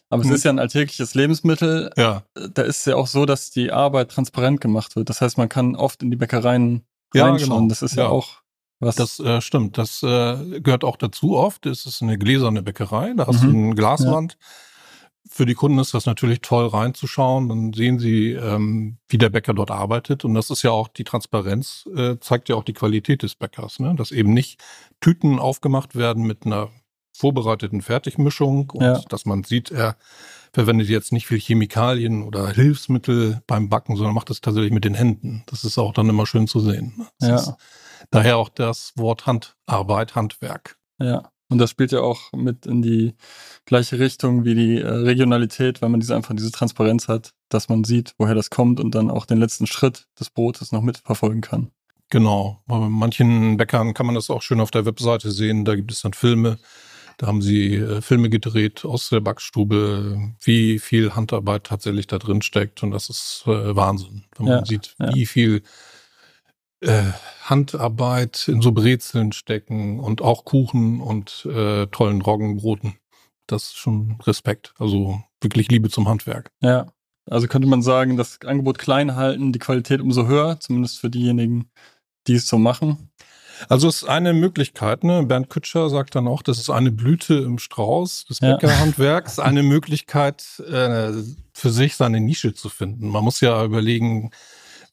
Aber 0.10 0.22
es 0.22 0.29
hm. 0.29 0.36
ist 0.36 0.44
ja 0.46 0.51
ein 0.51 0.60
alltägliches 0.60 1.13
Lebensmittel. 1.15 1.91
Ja. 1.98 2.24
Da 2.34 2.62
ist 2.63 2.79
es 2.79 2.86
ja 2.86 2.96
auch 2.96 3.08
so, 3.08 3.25
dass 3.25 3.51
die 3.51 3.72
Arbeit 3.72 4.10
transparent 4.10 4.62
gemacht 4.62 4.96
wird. 4.96 5.10
Das 5.10 5.22
heißt, 5.22 5.38
man 5.38 5.50
kann 5.50 5.75
oft 5.75 6.01
in 6.01 6.10
die 6.10 6.18
Bäckereien 6.18 6.84
reinschauen. 7.13 7.39
Ja, 7.39 7.46
genau. 7.46 7.68
Das 7.68 7.82
ist 7.82 7.96
ja, 7.96 8.03
ja 8.03 8.10
auch 8.10 8.41
was. 8.79 8.96
Das 8.96 9.20
äh, 9.20 9.41
stimmt. 9.41 9.77
Das 9.77 10.01
äh, 10.01 10.62
gehört 10.62 10.84
auch 10.84 10.96
dazu 10.96 11.38
oft. 11.38 11.65
Es 11.65 11.86
ist 11.86 12.01
eine 12.01 12.18
gläserne 12.18 12.63
Bäckerei. 12.63 13.13
Da 13.15 13.27
hast 13.27 13.44
mhm. 13.44 13.51
du 13.51 13.58
eine 13.58 13.75
Glaswand. 13.75 14.38
Ja. 14.39 14.48
Für 15.27 15.45
die 15.45 15.53
Kunden 15.53 15.79
ist 15.79 15.93
das 15.93 16.05
natürlich 16.05 16.41
toll 16.41 16.67
reinzuschauen. 16.67 17.49
Dann 17.49 17.73
sehen 17.73 17.99
sie, 17.99 18.31
ähm, 18.31 18.97
wie 19.07 19.17
der 19.17 19.29
Bäcker 19.29 19.53
dort 19.53 19.71
arbeitet. 19.71 20.25
Und 20.25 20.33
das 20.33 20.49
ist 20.49 20.63
ja 20.63 20.71
auch 20.71 20.88
die 20.88 21.03
Transparenz, 21.03 21.88
äh, 21.95 22.17
zeigt 22.19 22.49
ja 22.49 22.55
auch 22.55 22.63
die 22.63 22.73
Qualität 22.73 23.23
des 23.23 23.35
Bäckers. 23.35 23.79
Ne? 23.79 23.95
Dass 23.95 24.11
eben 24.11 24.33
nicht 24.33 24.61
Tüten 25.01 25.39
aufgemacht 25.39 25.95
werden 25.95 26.23
mit 26.25 26.45
einer 26.45 26.69
vorbereiteten 27.19 27.81
Fertigmischung 27.81 28.69
und 28.69 28.81
ja. 28.81 29.01
dass 29.09 29.25
man 29.25 29.43
sieht, 29.43 29.71
er 29.71 29.97
verwendet 30.53 30.88
jetzt 30.88 31.11
nicht 31.11 31.27
viel 31.27 31.39
Chemikalien 31.39 32.23
oder 32.23 32.49
Hilfsmittel 32.49 33.41
beim 33.45 33.69
Backen, 33.69 33.97
sondern 33.97 34.15
macht 34.15 34.29
das 34.29 34.41
tatsächlich 34.41 34.71
mit 34.71 34.85
den 34.85 34.93
Händen. 34.93 35.43
Das 35.47 35.63
ist 35.63 35.77
auch 35.77 35.93
dann 35.93 36.09
immer 36.09 36.25
schön 36.25 36.47
zu 36.47 36.59
sehen. 36.59 36.93
Ne? 36.97 37.29
Ja. 37.29 37.57
daher 38.09 38.38
auch 38.38 38.49
das 38.49 38.93
Wort 38.95 39.25
Handarbeit, 39.25 40.15
Handwerk. 40.15 40.77
Ja. 40.99 41.29
Und 41.50 41.58
das 41.58 41.72
spielt 41.72 41.91
ja 41.91 42.01
auch 42.01 42.32
mit 42.32 42.68
in 42.68 42.82
die 42.82 43.15
gleiche 43.65 44.00
Richtung 44.00 44.46
wie 44.46 44.53
die 44.53 44.77
äh, 44.77 44.88
Regionalität, 44.88 45.82
weil 45.82 45.89
man 45.89 46.00
diese 46.00 46.15
einfach 46.15 46.36
diese 46.36 46.51
Transparenz 46.51 47.08
hat, 47.08 47.34
dass 47.50 47.70
man 47.70 47.84
sieht, 47.84 48.13
woher 48.18 48.36
das 48.36 48.51
kommt 48.51 48.79
und 48.79 48.94
dann 48.94 49.10
auch 49.10 49.25
den 49.25 49.39
letzten 49.39 49.65
Schritt 49.65 50.08
des 50.20 50.29
Brotes 50.29 50.72
noch 50.72 50.84
mitverfolgen 50.84 51.41
kann. 51.41 51.72
Genau. 52.12 52.62
Bei 52.68 52.77
manchen 52.77 53.58
Bäckern 53.58 53.94
kann 53.94 54.06
man 54.06 54.15
das 54.15 54.29
auch 54.29 54.41
schön 54.41 54.62
auf 54.62 54.72
der 54.72 54.86
Webseite 54.86 55.32
sehen. 55.32 55.65
Da 55.65 55.75
gibt 55.75 55.91
es 55.91 56.01
dann 56.01 56.13
Filme, 56.13 56.60
da 57.18 57.27
haben 57.27 57.41
sie 57.41 57.75
äh, 57.75 58.01
Filme 58.01 58.29
gedreht 58.29 58.86
aus 58.86 59.10
der 59.10 59.20
Backstube, 59.20 60.34
wie 60.41 60.79
viel 60.79 61.15
Handarbeit 61.15 61.65
tatsächlich 61.65 62.08
da 62.08 62.18
drin 62.18 62.41
steckt. 62.41 62.82
Und 62.84 62.91
das 62.91 63.10
ist 63.10 63.44
äh, 63.46 63.75
Wahnsinn, 63.75 64.24
wenn 64.38 64.46
man 64.46 64.60
ja, 64.60 64.65
sieht, 64.65 64.96
ja. 65.00 65.13
wie 65.13 65.25
viel 65.25 65.63
äh, 66.81 67.03
Handarbeit 67.43 68.48
in 68.48 68.62
so 68.62 68.71
Brezeln 68.71 69.32
stecken 69.32 69.99
und 69.99 70.21
auch 70.21 70.45
Kuchen 70.45 71.01
und 71.01 71.45
äh, 71.45 71.88
tollen 71.88 72.21
Roggenbroten. 72.21 72.95
Das 73.47 73.63
ist 73.63 73.77
schon 73.77 74.17
Respekt. 74.23 74.73
Also 74.77 75.21
wirklich 75.41 75.69
Liebe 75.69 75.89
zum 75.89 76.08
Handwerk. 76.08 76.51
Ja. 76.62 76.91
Also 77.30 77.47
könnte 77.47 77.67
man 77.67 77.82
sagen, 77.82 78.17
das 78.17 78.39
Angebot 78.45 78.80
klein 78.80 79.15
halten, 79.15 79.51
die 79.51 79.60
Qualität 79.60 80.01
umso 80.01 80.27
höher, 80.27 80.60
zumindest 80.60 80.99
für 80.99 81.10
diejenigen, 81.10 81.69
die 82.27 82.36
es 82.36 82.47
so 82.47 82.58
machen. 82.58 83.10
Also 83.67 83.88
es 83.89 84.04
ist 84.04 84.10
eine 84.10 84.34
Möglichkeit, 84.34 85.04
ne? 85.04 85.23
Bernd 85.23 85.49
Kütscher 85.49 85.89
sagt 85.89 86.15
dann 86.15 86.27
auch, 86.27 86.41
das 86.41 86.60
ist 86.60 86.69
eine 86.69 86.91
Blüte 86.91 87.36
im 87.36 87.60
Strauß 87.60 88.25
des 88.25 88.39
Bäckerhandwerks, 88.39 89.38
ja. 89.38 89.43
eine 89.43 89.63
Möglichkeit 89.63 90.60
äh, 90.60 91.12
für 91.54 91.69
sich 91.69 91.97
seine 91.97 92.21
Nische 92.21 92.54
zu 92.54 92.69
finden. 92.69 93.10
Man 93.10 93.23
muss 93.23 93.41
ja 93.41 93.63
überlegen, 93.65 94.32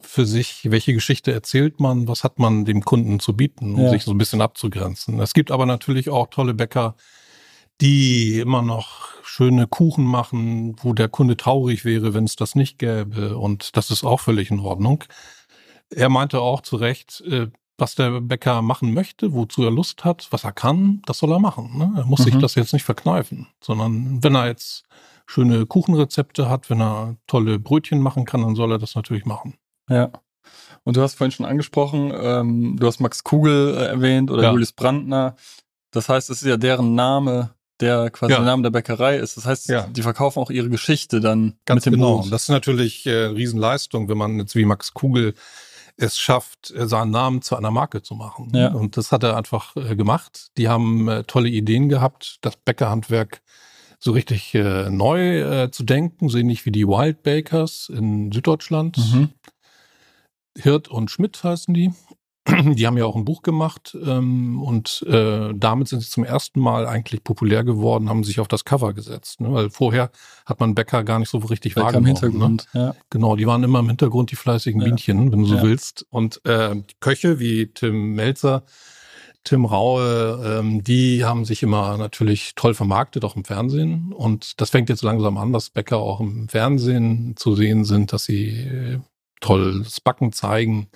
für 0.00 0.26
sich, 0.26 0.70
welche 0.70 0.94
Geschichte 0.94 1.32
erzählt 1.32 1.80
man, 1.80 2.08
was 2.08 2.24
hat 2.24 2.38
man 2.38 2.64
dem 2.64 2.84
Kunden 2.84 3.20
zu 3.20 3.34
bieten, 3.34 3.74
um 3.74 3.82
ja. 3.82 3.90
sich 3.90 4.04
so 4.04 4.12
ein 4.12 4.18
bisschen 4.18 4.40
abzugrenzen. 4.40 5.20
Es 5.20 5.34
gibt 5.34 5.50
aber 5.50 5.66
natürlich 5.66 6.10
auch 6.10 6.28
tolle 6.28 6.54
Bäcker, 6.54 6.96
die 7.80 8.38
immer 8.40 8.62
noch 8.62 9.08
schöne 9.22 9.66
Kuchen 9.66 10.04
machen, 10.04 10.76
wo 10.82 10.92
der 10.92 11.08
Kunde 11.08 11.36
traurig 11.36 11.84
wäre, 11.84 12.14
wenn 12.14 12.24
es 12.24 12.36
das 12.36 12.54
nicht 12.54 12.78
gäbe. 12.78 13.36
Und 13.36 13.76
das 13.76 13.90
ist 13.90 14.04
auch 14.04 14.20
völlig 14.20 14.50
in 14.50 14.60
Ordnung. 14.60 15.04
Er 15.90 16.08
meinte 16.08 16.40
auch 16.40 16.62
zu 16.62 16.76
Recht, 16.76 17.22
äh, 17.22 17.48
was 17.78 17.94
der 17.94 18.20
Bäcker 18.22 18.62
machen 18.62 18.94
möchte, 18.94 19.34
wozu 19.34 19.62
er 19.62 19.70
Lust 19.70 20.04
hat, 20.04 20.28
was 20.30 20.44
er 20.44 20.52
kann, 20.52 21.02
das 21.04 21.18
soll 21.18 21.32
er 21.32 21.38
machen. 21.38 21.76
Ne? 21.76 21.92
Er 21.96 22.06
muss 22.06 22.20
mhm. 22.20 22.24
sich 22.24 22.36
das 22.38 22.54
jetzt 22.54 22.72
nicht 22.72 22.84
verkneifen, 22.84 23.48
sondern 23.60 24.22
wenn 24.22 24.34
er 24.34 24.46
jetzt 24.46 24.84
schöne 25.26 25.66
Kuchenrezepte 25.66 26.48
hat, 26.48 26.70
wenn 26.70 26.80
er 26.80 27.16
tolle 27.26 27.58
Brötchen 27.58 28.00
machen 28.00 28.24
kann, 28.24 28.42
dann 28.42 28.54
soll 28.54 28.72
er 28.72 28.78
das 28.78 28.94
natürlich 28.94 29.26
machen. 29.26 29.58
Ja. 29.88 30.10
Und 30.84 30.96
du 30.96 31.02
hast 31.02 31.14
vorhin 31.14 31.32
schon 31.32 31.46
angesprochen, 31.46 32.12
ähm, 32.14 32.76
du 32.78 32.86
hast 32.86 33.00
Max 33.00 33.24
Kugel 33.24 33.74
äh, 33.76 33.86
erwähnt 33.86 34.30
oder 34.30 34.44
ja. 34.44 34.52
Julius 34.52 34.72
Brandner. 34.72 35.34
Das 35.90 36.08
heißt, 36.08 36.30
es 36.30 36.42
ist 36.42 36.48
ja 36.48 36.56
deren 36.56 36.94
Name, 36.94 37.50
der 37.80 38.10
quasi 38.10 38.32
ja. 38.32 38.38
der 38.38 38.46
Name 38.46 38.62
der 38.62 38.70
Bäckerei 38.70 39.16
ist. 39.16 39.36
Das 39.36 39.46
heißt, 39.46 39.68
ja. 39.68 39.86
die 39.88 40.02
verkaufen 40.02 40.38
auch 40.38 40.50
ihre 40.50 40.68
Geschichte 40.68 41.20
dann 41.20 41.54
Ganz 41.64 41.84
mit 41.84 41.94
dem 41.94 42.00
genau. 42.00 42.20
Brot. 42.20 42.32
Das 42.32 42.44
ist 42.44 42.48
natürlich 42.50 43.06
äh, 43.06 43.26
Riesenleistung, 43.26 44.08
wenn 44.08 44.18
man 44.18 44.38
jetzt 44.38 44.54
wie 44.54 44.64
Max 44.64 44.94
Kugel 44.94 45.34
es 45.96 46.18
schafft, 46.18 46.70
äh, 46.72 46.86
seinen 46.86 47.10
Namen 47.10 47.42
zu 47.42 47.56
einer 47.56 47.70
Marke 47.70 48.02
zu 48.02 48.14
machen. 48.14 48.52
Ja. 48.54 48.68
Und 48.68 48.96
das 48.96 49.12
hat 49.12 49.22
er 49.22 49.36
einfach 49.36 49.74
äh, 49.76 49.96
gemacht. 49.96 50.48
Die 50.56 50.68
haben 50.68 51.08
äh, 51.08 51.24
tolle 51.24 51.48
Ideen 51.48 51.88
gehabt, 51.88 52.38
das 52.42 52.56
Bäckerhandwerk 52.56 53.42
so 53.98 54.12
richtig 54.12 54.54
äh, 54.54 54.90
neu 54.90 55.40
äh, 55.40 55.70
zu 55.70 55.82
denken, 55.82 56.28
so 56.28 56.38
ähnlich 56.38 56.66
wie 56.66 56.70
die 56.70 56.86
Wild 56.86 57.22
Bakers 57.22 57.90
in 57.92 58.30
Süddeutschland. 58.30 58.98
Mhm. 58.98 59.30
Hirt 60.56 60.88
und 60.88 61.10
Schmidt 61.10 61.42
heißen 61.42 61.72
die. 61.74 61.92
Die 62.76 62.86
haben 62.86 62.96
ja 62.96 63.04
auch 63.06 63.16
ein 63.16 63.24
Buch 63.24 63.42
gemacht 63.42 63.96
ähm, 64.04 64.62
und 64.62 65.04
äh, 65.08 65.52
damit 65.54 65.88
sind 65.88 66.00
sie 66.00 66.08
zum 66.08 66.24
ersten 66.24 66.60
Mal 66.60 66.86
eigentlich 66.86 67.24
populär 67.24 67.64
geworden, 67.64 68.08
haben 68.08 68.22
sich 68.22 68.38
auf 68.38 68.46
das 68.46 68.64
Cover 68.64 68.92
gesetzt. 68.94 69.40
Ne? 69.40 69.52
Weil 69.52 69.70
vorher 69.70 70.10
hat 70.44 70.60
man 70.60 70.74
Bäcker 70.74 71.02
gar 71.02 71.18
nicht 71.18 71.28
so 71.28 71.38
richtig 71.38 71.74
Bäcker 71.74 71.86
wahrgenommen. 71.86 72.08
Im 72.08 72.14
Hintergrund, 72.14 72.68
ne? 72.72 72.80
ja. 72.80 72.94
Genau, 73.10 73.34
die 73.34 73.46
waren 73.46 73.64
immer 73.64 73.80
im 73.80 73.88
Hintergrund 73.88 74.30
die 74.30 74.36
fleißigen 74.36 74.80
ja. 74.80 74.86
Bienchen, 74.86 75.32
wenn 75.32 75.40
du 75.40 75.46
so 75.46 75.56
ja. 75.56 75.62
willst. 75.62 76.06
Und 76.10 76.40
äh, 76.44 76.76
Köche 77.00 77.40
wie 77.40 77.66
Tim 77.68 78.14
Melzer, 78.14 78.62
Tim 79.42 79.64
Raue, 79.64 80.58
ähm, 80.60 80.84
die 80.84 81.24
haben 81.24 81.44
sich 81.44 81.62
immer 81.62 81.96
natürlich 81.98 82.54
toll 82.54 82.74
vermarktet, 82.74 83.24
auch 83.24 83.34
im 83.34 83.44
Fernsehen. 83.44 84.12
Und 84.12 84.60
das 84.60 84.70
fängt 84.70 84.88
jetzt 84.88 85.02
langsam 85.02 85.36
an, 85.36 85.52
dass 85.52 85.70
Bäcker 85.70 85.98
auch 85.98 86.20
im 86.20 86.48
Fernsehen 86.48 87.34
zu 87.36 87.56
sehen 87.56 87.84
sind, 87.84 88.12
dass 88.12 88.24
sie 88.24 88.50
äh, 88.50 88.98
tolles 89.40 90.00
Backen 90.00 90.32
zeigen. 90.32 90.88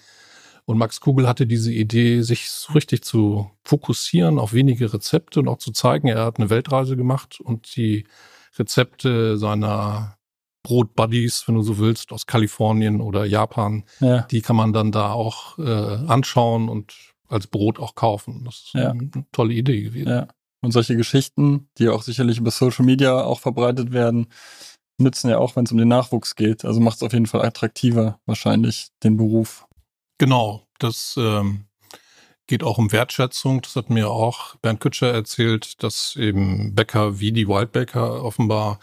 Und 0.65 0.79
Max 0.79 1.01
Kugel 1.01 1.27
hatte 1.27 1.47
diese 1.47 1.73
Idee, 1.73 2.23
sich 2.23 2.49
so 2.51 2.75
richtig 2.75 3.03
zu 3.03 3.51
fokussieren 3.65 4.39
auf 4.39 4.53
wenige 4.53 4.93
Rezepte 4.93 5.41
und 5.41 5.49
auch 5.49 5.59
zu 5.59 5.73
zeigen, 5.73 6.09
er 6.09 6.25
hat 6.25 6.39
eine 6.39 6.51
Weltreise 6.51 6.97
gemacht 6.97 7.41
und 7.41 7.75
die 7.77 8.07
Rezepte 8.57 9.37
seiner 9.37 10.17
Brotbuddies, 10.63 11.49
wenn 11.49 11.55
du 11.55 11.63
so 11.63 11.79
willst, 11.79 12.13
aus 12.13 12.27
Kalifornien 12.27 13.01
oder 13.01 13.25
Japan, 13.25 13.85
ja. 14.01 14.23
die 14.23 14.43
kann 14.43 14.57
man 14.57 14.73
dann 14.73 14.93
da 14.93 15.13
auch 15.13 15.59
äh, 15.59 15.63
anschauen 16.07 16.69
und 16.69 16.95
als 17.29 17.47
Brot 17.47 17.79
auch 17.79 17.95
kaufen. 17.95 18.45
Das 18.45 18.57
ist 18.57 18.75
ja. 18.75 18.91
eine 18.91 19.11
tolle 19.33 19.55
Idee 19.55 19.83
gewesen. 19.83 20.09
Ja. 20.09 20.29
Und 20.61 20.73
solche 20.73 20.97
Geschichten, 20.97 21.69
die 21.79 21.89
auch 21.89 22.03
sicherlich 22.03 22.39
über 22.39 22.51
Social 22.51 22.85
Media 22.85 23.23
auch 23.23 23.41
verbreitet 23.41 23.93
werden, 23.93 24.27
nützen 25.01 25.31
ja 25.31 25.39
auch, 25.39 25.57
wenn 25.57 25.65
es 25.65 25.73
um 25.73 25.79
den 25.79 25.89
Nachwuchs 25.89 26.37
geht. 26.37 26.65
Also 26.65 26.81
macht 26.81 26.97
es 26.97 27.03
auf 27.03 27.13
jeden 27.13 27.27
Fall 27.27 27.45
attraktiver, 27.45 28.19
wahrscheinlich, 28.27 28.89
den 29.03 29.17
Beruf. 29.17 29.67
Genau, 30.19 30.67
das 30.79 31.15
ähm, 31.19 31.65
geht 32.47 32.63
auch 32.63 32.79
um 32.79 32.93
Wertschätzung. 32.93 33.63
Das 33.63 33.77
hat 33.77 33.91
mir 33.91 34.11
auch 34.11 34.57
Bernd 34.57 34.81
Kütscher 34.81 35.13
erzählt, 35.13 35.83
dass 35.83 36.17
eben 36.17 36.75
Bäcker 36.75 37.21
wie 37.21 37.33
die 37.33 37.49
Wildbäcker 37.49 38.23
offenbar 38.23 38.79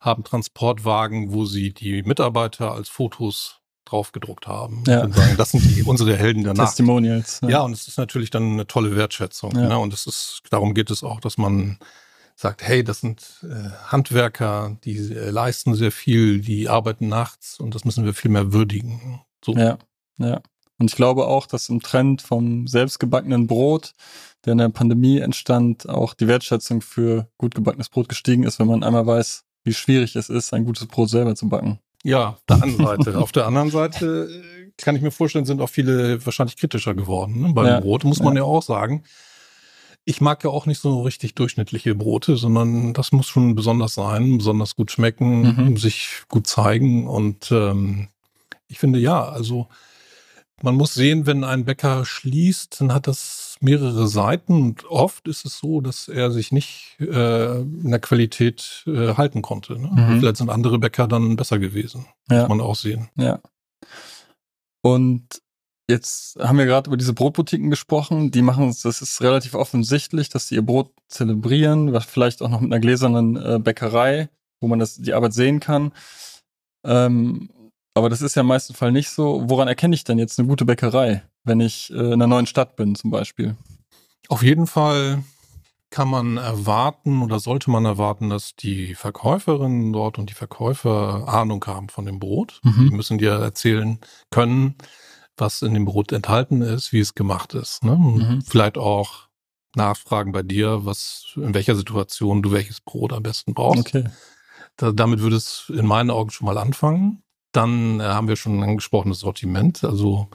haben 0.00 0.24
Transportwagen, 0.24 1.32
wo 1.32 1.44
sie 1.44 1.72
die 1.72 2.02
Mitarbeiter 2.02 2.72
als 2.72 2.88
Fotos 2.88 3.60
draufgedruckt 3.84 4.46
haben. 4.46 4.84
Ja. 4.86 5.04
Und 5.04 5.14
sagen, 5.14 5.36
das 5.36 5.50
sind 5.50 5.64
die, 5.64 5.82
unsere 5.82 6.16
Helden 6.16 6.44
der 6.44 6.54
Nacht. 6.54 6.68
Testimonials. 6.68 7.40
Ja. 7.42 7.48
ja, 7.48 7.60
und 7.60 7.72
es 7.72 7.88
ist 7.88 7.98
natürlich 7.98 8.30
dann 8.30 8.52
eine 8.52 8.66
tolle 8.66 8.96
Wertschätzung. 8.96 9.54
Ja. 9.54 9.68
Ne? 9.68 9.78
Und 9.78 9.92
es 9.92 10.06
ist, 10.06 10.42
darum 10.50 10.74
geht 10.74 10.90
es 10.90 11.02
auch, 11.02 11.20
dass 11.20 11.38
man 11.38 11.78
sagt, 12.40 12.62
hey, 12.62 12.82
das 12.82 13.00
sind 13.00 13.44
äh, 13.44 13.68
Handwerker, 13.88 14.76
die 14.84 14.96
äh, 14.96 15.28
leisten 15.30 15.74
sehr 15.74 15.92
viel, 15.92 16.40
die 16.40 16.70
arbeiten 16.70 17.08
nachts 17.08 17.60
und 17.60 17.74
das 17.74 17.84
müssen 17.84 18.06
wir 18.06 18.14
viel 18.14 18.30
mehr 18.30 18.52
würdigen. 18.52 19.20
So. 19.44 19.54
Ja, 19.54 19.76
ja. 20.16 20.40
Und 20.78 20.90
ich 20.90 20.96
glaube 20.96 21.26
auch, 21.26 21.46
dass 21.46 21.68
im 21.68 21.82
Trend 21.82 22.22
vom 22.22 22.66
selbstgebackenen 22.66 23.46
Brot, 23.46 23.92
der 24.46 24.52
in 24.52 24.58
der 24.58 24.70
Pandemie 24.70 25.18
entstand, 25.18 25.86
auch 25.86 26.14
die 26.14 26.28
Wertschätzung 26.28 26.80
für 26.80 27.28
gut 27.36 27.54
gebackenes 27.54 27.90
Brot 27.90 28.08
gestiegen 28.08 28.44
ist, 28.44 28.58
wenn 28.58 28.68
man 28.68 28.82
einmal 28.82 29.06
weiß, 29.06 29.44
wie 29.64 29.74
schwierig 29.74 30.16
es 30.16 30.30
ist, 30.30 30.54
ein 30.54 30.64
gutes 30.64 30.86
Brot 30.86 31.10
selber 31.10 31.34
zu 31.34 31.50
backen. 31.50 31.78
Ja, 32.02 32.30
auf 32.30 32.44
der 32.48 32.62
anderen 32.62 32.86
Seite. 33.04 33.18
auf 33.18 33.32
der 33.32 33.46
anderen 33.46 33.70
Seite 33.70 34.30
äh, 34.30 34.70
kann 34.78 34.96
ich 34.96 35.02
mir 35.02 35.10
vorstellen, 35.10 35.44
sind 35.44 35.60
auch 35.60 35.68
viele 35.68 36.24
wahrscheinlich 36.24 36.56
kritischer 36.56 36.94
geworden. 36.94 37.42
Ne? 37.42 37.52
Beim 37.52 37.66
ja. 37.66 37.80
Brot 37.80 38.04
muss 38.04 38.20
man 38.20 38.34
ja. 38.34 38.40
ja 38.40 38.46
auch 38.46 38.62
sagen. 38.62 39.04
Ich 40.10 40.20
mag 40.20 40.42
ja 40.42 40.50
auch 40.50 40.66
nicht 40.66 40.80
so 40.80 41.02
richtig 41.02 41.36
durchschnittliche 41.36 41.94
Brote, 41.94 42.36
sondern 42.36 42.92
das 42.94 43.12
muss 43.12 43.28
schon 43.28 43.54
besonders 43.54 43.94
sein, 43.94 44.38
besonders 44.38 44.74
gut 44.74 44.90
schmecken, 44.90 45.42
mhm. 45.42 45.76
sich 45.76 46.22
gut 46.28 46.48
zeigen. 46.48 47.06
Und 47.06 47.52
ähm, 47.52 48.08
ich 48.66 48.80
finde 48.80 48.98
ja, 48.98 49.24
also 49.24 49.68
man 50.62 50.74
muss 50.74 50.94
sehen, 50.94 51.26
wenn 51.26 51.44
ein 51.44 51.64
Bäcker 51.64 52.04
schließt, 52.04 52.80
dann 52.80 52.92
hat 52.92 53.06
das 53.06 53.54
mehrere 53.60 54.08
Seiten 54.08 54.54
und 54.54 54.84
oft 54.90 55.28
ist 55.28 55.46
es 55.46 55.58
so, 55.58 55.80
dass 55.80 56.08
er 56.08 56.32
sich 56.32 56.50
nicht 56.50 56.96
äh, 56.98 57.60
in 57.60 57.90
der 57.90 58.00
Qualität 58.00 58.82
äh, 58.88 59.14
halten 59.14 59.42
konnte. 59.42 59.78
Ne? 59.78 59.90
Mhm. 59.92 60.18
Vielleicht 60.18 60.38
sind 60.38 60.50
andere 60.50 60.80
Bäcker 60.80 61.06
dann 61.06 61.36
besser 61.36 61.60
gewesen. 61.60 62.06
Ja. 62.28 62.40
Muss 62.40 62.48
man 62.48 62.60
auch 62.60 62.74
sehen. 62.74 63.10
Ja. 63.14 63.38
Und 64.82 65.40
jetzt 65.90 66.38
haben 66.40 66.56
wir 66.56 66.66
gerade 66.66 66.88
über 66.88 66.96
diese 66.96 67.12
Brotboutiquen 67.12 67.68
gesprochen. 67.68 68.30
Die 68.30 68.42
machen 68.42 68.68
es, 68.68 68.82
das 68.82 69.02
ist 69.02 69.20
relativ 69.20 69.54
offensichtlich, 69.54 70.30
dass 70.30 70.48
sie 70.48 70.54
ihr 70.54 70.62
Brot 70.62 70.90
zelebrieren, 71.08 71.92
was 71.92 72.06
vielleicht 72.06 72.40
auch 72.40 72.48
noch 72.48 72.60
mit 72.60 72.72
einer 72.72 72.80
gläsernen 72.80 73.36
äh, 73.36 73.58
Bäckerei, 73.58 74.30
wo 74.60 74.68
man 74.68 74.78
das, 74.78 74.96
die 74.96 75.12
Arbeit 75.12 75.34
sehen 75.34 75.60
kann. 75.60 75.92
Ähm, 76.84 77.50
aber 77.94 78.08
das 78.08 78.22
ist 78.22 78.36
ja 78.36 78.40
im 78.40 78.46
meisten 78.46 78.74
Fall 78.74 78.92
nicht 78.92 79.10
so. 79.10 79.42
Woran 79.46 79.68
erkenne 79.68 79.94
ich 79.94 80.04
denn 80.04 80.18
jetzt 80.18 80.38
eine 80.38 80.48
gute 80.48 80.64
Bäckerei, 80.64 81.22
wenn 81.44 81.60
ich 81.60 81.90
äh, 81.90 81.96
in 81.96 82.14
einer 82.14 82.26
neuen 82.26 82.46
Stadt 82.46 82.76
bin 82.76 82.94
zum 82.94 83.10
Beispiel? 83.10 83.56
Auf 84.28 84.42
jeden 84.42 84.66
Fall 84.66 85.22
kann 85.90 86.08
man 86.08 86.36
erwarten 86.36 87.20
oder 87.20 87.40
sollte 87.40 87.70
man 87.70 87.84
erwarten, 87.84 88.30
dass 88.30 88.54
die 88.54 88.94
Verkäuferinnen 88.94 89.92
dort 89.92 90.18
und 90.18 90.30
die 90.30 90.34
Verkäufer 90.34 91.26
Ahnung 91.26 91.64
haben 91.66 91.88
von 91.88 92.06
dem 92.06 92.20
Brot. 92.20 92.60
Mhm. 92.62 92.88
Die 92.90 92.94
müssen 92.94 93.18
dir 93.18 93.32
erzählen 93.32 93.98
können, 94.30 94.76
was 95.40 95.62
in 95.62 95.74
dem 95.74 95.84
Brot 95.84 96.12
enthalten 96.12 96.62
ist, 96.62 96.92
wie 96.92 97.00
es 97.00 97.14
gemacht 97.14 97.54
ist. 97.54 97.84
Ne? 97.84 97.96
Mhm. 97.96 98.42
Vielleicht 98.42 98.78
auch 98.78 99.28
nachfragen 99.74 100.32
bei 100.32 100.42
dir, 100.42 100.84
was 100.84 101.32
in 101.36 101.54
welcher 101.54 101.74
Situation 101.74 102.42
du 102.42 102.52
welches 102.52 102.80
Brot 102.80 103.12
am 103.12 103.22
besten 103.22 103.54
brauchst. 103.54 103.88
Okay. 103.88 104.04
Da, 104.76 104.92
damit 104.92 105.20
würde 105.20 105.36
es 105.36 105.70
in 105.74 105.86
meinen 105.86 106.10
Augen 106.10 106.30
schon 106.30 106.46
mal 106.46 106.58
anfangen. 106.58 107.22
Dann 107.52 108.00
äh, 108.00 108.04
haben 108.04 108.28
wir 108.28 108.36
schon 108.36 108.62
angesprochen 108.62 109.10
das 109.10 109.20
Sortiment. 109.20 109.84
Also 109.84 110.28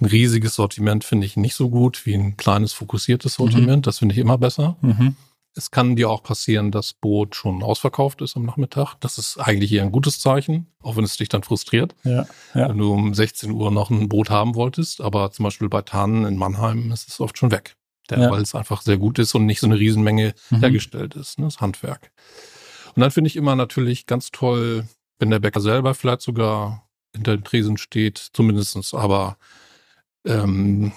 ein 0.00 0.06
riesiges 0.06 0.54
Sortiment 0.54 1.04
finde 1.04 1.26
ich 1.26 1.36
nicht 1.36 1.54
so 1.54 1.70
gut 1.70 2.04
wie 2.04 2.14
ein 2.14 2.36
kleines 2.36 2.72
fokussiertes 2.72 3.38
mhm. 3.38 3.42
Sortiment. 3.44 3.78
Mhm. 3.78 3.82
Das 3.82 3.98
finde 3.98 4.14
ich 4.14 4.18
immer 4.18 4.38
besser. 4.38 4.76
Mhm. 4.80 5.16
Es 5.56 5.70
kann 5.70 5.96
dir 5.96 6.10
auch 6.10 6.22
passieren, 6.22 6.70
dass 6.70 6.92
Brot 6.92 7.34
schon 7.34 7.62
ausverkauft 7.62 8.20
ist 8.20 8.36
am 8.36 8.44
Nachmittag. 8.44 8.94
Das 9.00 9.18
ist 9.18 9.38
eigentlich 9.38 9.72
eher 9.72 9.82
ein 9.82 9.92
gutes 9.92 10.20
Zeichen, 10.20 10.66
auch 10.82 10.96
wenn 10.96 11.04
es 11.04 11.16
dich 11.16 11.28
dann 11.28 11.42
frustriert. 11.42 11.94
Ja, 12.04 12.26
ja. 12.54 12.68
Wenn 12.68 12.78
du 12.78 12.92
um 12.92 13.14
16 13.14 13.50
Uhr 13.50 13.70
noch 13.70 13.90
ein 13.90 14.08
Brot 14.08 14.30
haben 14.30 14.54
wolltest, 14.54 15.00
aber 15.00 15.30
zum 15.32 15.44
Beispiel 15.44 15.68
bei 15.68 15.82
Tannen 15.82 16.26
in 16.26 16.36
Mannheim 16.36 16.92
ist 16.92 17.08
es 17.08 17.20
oft 17.20 17.38
schon 17.38 17.50
weg. 17.50 17.76
Ja. 18.10 18.30
Weil 18.30 18.42
es 18.42 18.54
einfach 18.54 18.82
sehr 18.82 18.98
gut 18.98 19.18
ist 19.18 19.34
und 19.34 19.46
nicht 19.46 19.58
so 19.58 19.66
eine 19.66 19.78
Riesenmenge 19.78 20.34
mhm. 20.50 20.60
hergestellt 20.60 21.16
ist. 21.16 21.38
Ne? 21.38 21.46
Das 21.46 21.60
Handwerk. 21.60 22.12
Und 22.94 23.00
dann 23.00 23.10
finde 23.10 23.28
ich 23.28 23.36
immer 23.36 23.56
natürlich 23.56 24.06
ganz 24.06 24.30
toll 24.30 24.84
wenn 25.18 25.30
der 25.30 25.38
Bäcker 25.38 25.60
selber 25.60 25.94
vielleicht 25.94 26.22
sogar 26.22 26.88
hinter 27.14 27.36
dem 27.36 27.44
Tresen 27.44 27.76
steht, 27.78 28.18
zumindestens 28.18 28.94
aber 28.94 29.38
ähm, 30.24 30.92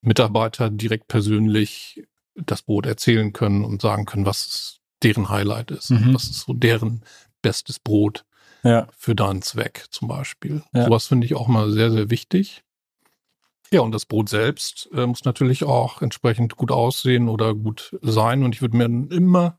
Mitarbeiter 0.00 0.70
direkt 0.70 1.08
persönlich 1.08 2.04
das 2.34 2.62
Brot 2.62 2.86
erzählen 2.86 3.32
können 3.32 3.64
und 3.64 3.82
sagen 3.82 4.04
können, 4.04 4.26
was 4.26 4.80
deren 5.02 5.28
Highlight 5.28 5.70
ist, 5.70 5.90
mhm. 5.90 6.14
was 6.14 6.24
ist 6.24 6.40
so 6.40 6.52
deren 6.52 7.02
bestes 7.42 7.78
Brot 7.78 8.24
ja. 8.62 8.88
für 8.96 9.14
deinen 9.14 9.42
Zweck 9.42 9.86
zum 9.90 10.08
Beispiel. 10.08 10.62
Ja. 10.72 10.86
Sowas 10.86 11.06
finde 11.06 11.26
ich 11.26 11.34
auch 11.34 11.48
mal 11.48 11.70
sehr, 11.70 11.90
sehr 11.90 12.10
wichtig. 12.10 12.62
Ja, 13.70 13.80
und 13.80 13.92
das 13.92 14.06
Brot 14.06 14.28
selbst 14.28 14.88
äh, 14.94 15.06
muss 15.06 15.24
natürlich 15.24 15.64
auch 15.64 16.00
entsprechend 16.00 16.56
gut 16.56 16.70
aussehen 16.70 17.28
oder 17.28 17.54
gut 17.54 17.96
sein. 18.02 18.44
Und 18.44 18.54
ich 18.54 18.62
würde 18.62 18.76
mir 18.76 18.84
immer 18.84 19.58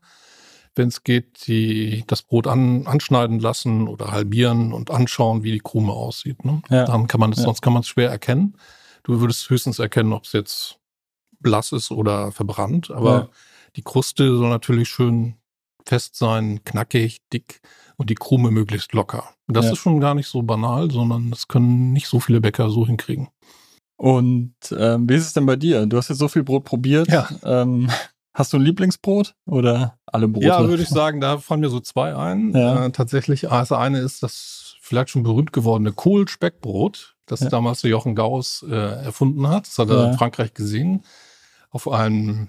wenn 0.76 0.88
es 0.88 1.02
geht, 1.02 1.46
die, 1.46 2.04
das 2.06 2.22
Brot 2.22 2.46
an, 2.46 2.86
anschneiden 2.86 3.40
lassen 3.40 3.88
oder 3.88 4.12
halbieren 4.12 4.72
und 4.72 4.90
anschauen, 4.90 5.42
wie 5.42 5.52
die 5.52 5.60
Krume 5.60 5.92
aussieht. 5.92 6.44
Ne? 6.44 6.62
Ja. 6.70 6.84
Dann 6.84 7.06
kann 7.06 7.18
man 7.18 7.32
es, 7.32 7.38
ja. 7.38 7.44
sonst 7.44 7.62
kann 7.62 7.72
man 7.72 7.80
es 7.80 7.88
schwer 7.88 8.10
erkennen. 8.10 8.56
Du 9.02 9.20
würdest 9.20 9.48
höchstens 9.48 9.78
erkennen, 9.78 10.12
ob 10.12 10.24
es 10.24 10.32
jetzt 10.32 10.78
blass 11.46 11.70
ist 11.70 11.92
oder 11.92 12.32
verbrannt, 12.32 12.90
aber 12.90 13.12
ja. 13.12 13.28
die 13.76 13.82
Kruste 13.82 14.36
soll 14.36 14.50
natürlich 14.50 14.88
schön 14.88 15.36
fest 15.84 16.16
sein, 16.16 16.60
knackig, 16.64 17.18
dick 17.32 17.60
und 17.96 18.10
die 18.10 18.16
Krume 18.16 18.50
möglichst 18.50 18.92
locker. 18.92 19.30
Das 19.46 19.66
ist 19.66 19.78
schon 19.78 20.00
gar 20.00 20.14
nicht 20.16 20.26
so 20.26 20.42
banal, 20.42 20.90
sondern 20.90 21.30
das 21.30 21.46
können 21.46 21.92
nicht 21.92 22.08
so 22.08 22.18
viele 22.18 22.40
Bäcker 22.40 22.68
so 22.68 22.84
hinkriegen. 22.84 23.28
Und 23.96 24.54
ähm, 24.76 25.08
wie 25.08 25.14
ist 25.14 25.26
es 25.26 25.32
denn 25.32 25.46
bei 25.46 25.56
dir? 25.56 25.86
Du 25.86 25.96
hast 25.96 26.08
jetzt 26.08 26.18
so 26.18 26.28
viel 26.28 26.42
Brot 26.42 26.64
probiert. 26.64 27.08
Ja. 27.08 27.28
Ähm, 27.44 27.88
Hast 28.36 28.52
du 28.52 28.58
ein 28.58 28.62
Lieblingsbrot 28.64 29.34
oder 29.46 29.96
alle 30.04 30.28
Brote? 30.28 30.46
Ja, 30.46 30.68
würde 30.68 30.82
ich 30.82 30.90
sagen, 30.90 31.22
da 31.22 31.38
fallen 31.38 31.60
mir 31.60 31.70
so 31.70 31.80
zwei 31.80 32.14
ein. 32.14 32.52
Ja. 32.54 32.84
Äh, 32.84 32.90
tatsächlich, 32.90 33.46
das 33.48 33.72
eine 33.72 34.00
ist 34.00 34.22
das 34.22 34.76
vielleicht 34.82 35.08
schon 35.08 35.22
berühmt 35.22 35.54
gewordene 35.54 35.92
Kohl-Speckbrot, 35.92 37.16
das 37.24 37.40
ja. 37.40 37.48
damals 37.48 37.80
Jochen 37.80 38.14
Gauss 38.14 38.62
äh, 38.68 38.74
erfunden 38.74 39.48
hat. 39.48 39.66
Das 39.66 39.78
hat 39.78 39.88
er 39.88 39.96
ja. 39.96 40.10
in 40.10 40.18
Frankreich 40.18 40.52
gesehen. 40.52 41.02
Auf 41.76 41.88
einem 41.88 42.48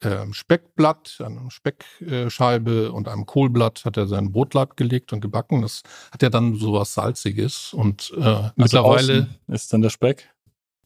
äh, 0.00 0.24
Speckblatt, 0.32 1.18
einer 1.22 1.50
Speckscheibe 1.50 2.92
und 2.92 3.08
einem 3.08 3.26
Kohlblatt 3.26 3.84
hat 3.84 3.98
er 3.98 4.06
sein 4.06 4.32
Brotlaib 4.32 4.78
gelegt 4.78 5.12
und 5.12 5.20
gebacken. 5.20 5.60
Das 5.60 5.82
hat 6.10 6.22
ja 6.22 6.30
dann 6.30 6.54
so 6.54 6.72
was 6.72 6.94
Salziges 6.94 7.74
und 7.74 8.10
äh, 8.16 8.22
also 8.22 8.52
mittlerweile 8.56 9.28
ist 9.48 9.70
dann 9.70 9.82
der 9.82 9.90
Speck. 9.90 10.33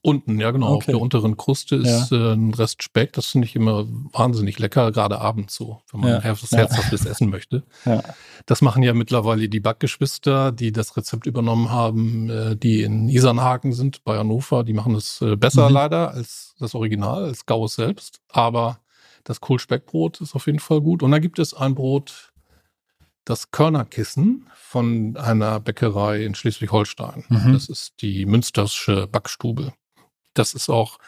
Unten, 0.08 0.40
ja 0.40 0.50
genau. 0.50 0.68
Okay. 0.68 0.76
Auf 0.76 0.86
der 0.86 1.00
unteren 1.00 1.36
Kruste 1.36 1.76
ist 1.76 2.10
ja. 2.10 2.32
äh, 2.32 2.34
ein 2.34 2.54
Rest 2.54 2.82
Speck. 2.82 3.12
Das 3.12 3.26
finde 3.26 3.46
ich 3.46 3.54
immer 3.54 3.86
wahnsinnig 4.12 4.58
lecker, 4.58 4.90
gerade 4.92 5.20
abends 5.20 5.54
so, 5.54 5.80
wenn 5.92 6.00
man 6.00 6.10
ja. 6.10 6.20
Herzhaftes 6.20 7.04
ja. 7.04 7.10
essen 7.10 7.30
möchte. 7.30 7.62
Ja. 7.84 8.02
Das 8.46 8.62
machen 8.62 8.82
ja 8.82 8.94
mittlerweile 8.94 9.48
die 9.48 9.60
Backgeschwister, 9.60 10.52
die 10.52 10.72
das 10.72 10.96
Rezept 10.96 11.26
übernommen 11.26 11.70
haben, 11.70 12.30
äh, 12.30 12.56
die 12.56 12.82
in 12.82 13.08
Isernhagen 13.08 13.72
sind, 13.72 14.04
bei 14.04 14.18
Hannover. 14.18 14.64
Die 14.64 14.72
machen 14.72 14.94
es 14.94 15.20
äh, 15.20 15.36
besser 15.36 15.68
mhm. 15.68 15.74
leider 15.74 16.10
als 16.12 16.54
das 16.58 16.74
Original, 16.74 17.24
als 17.24 17.46
Gauss 17.46 17.74
selbst. 17.74 18.20
Aber 18.28 18.80
das 19.24 19.40
Kohlspeckbrot 19.40 20.20
ist 20.20 20.34
auf 20.34 20.46
jeden 20.46 20.58
Fall 20.58 20.80
gut. 20.80 21.02
Und 21.02 21.10
da 21.10 21.18
gibt 21.18 21.38
es 21.38 21.54
ein 21.54 21.74
Brot, 21.74 22.32
das 23.24 23.50
Körnerkissen 23.50 24.46
von 24.54 25.16
einer 25.16 25.60
Bäckerei 25.60 26.24
in 26.24 26.34
Schleswig-Holstein. 26.34 27.24
Mhm. 27.28 27.52
Das 27.52 27.68
ist 27.68 28.00
die 28.00 28.24
Münstersche 28.24 29.06
Backstube 29.06 29.74
das 30.38 30.54
ist 30.54 30.68
auch, 30.68 30.98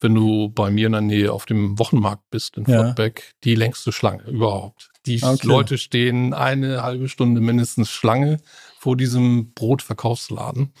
wenn 0.00 0.14
du 0.14 0.48
bei 0.48 0.70
mir 0.70 0.86
in 0.86 0.92
der 0.92 1.00
Nähe 1.00 1.32
auf 1.32 1.44
dem 1.44 1.78
Wochenmarkt 1.78 2.30
bist 2.30 2.56
in 2.56 2.64
ja. 2.66 2.84
Fortbeck, 2.84 3.34
die 3.44 3.54
längste 3.54 3.92
Schlange 3.92 4.24
überhaupt. 4.24 4.90
Die 5.06 5.22
okay. 5.22 5.46
Leute 5.46 5.78
stehen 5.78 6.34
eine 6.34 6.82
halbe 6.82 7.08
Stunde 7.08 7.40
mindestens 7.40 7.90
Schlange 7.90 8.38
vor 8.78 8.96
diesem 8.96 9.52
Brotverkaufsladen 9.54 10.72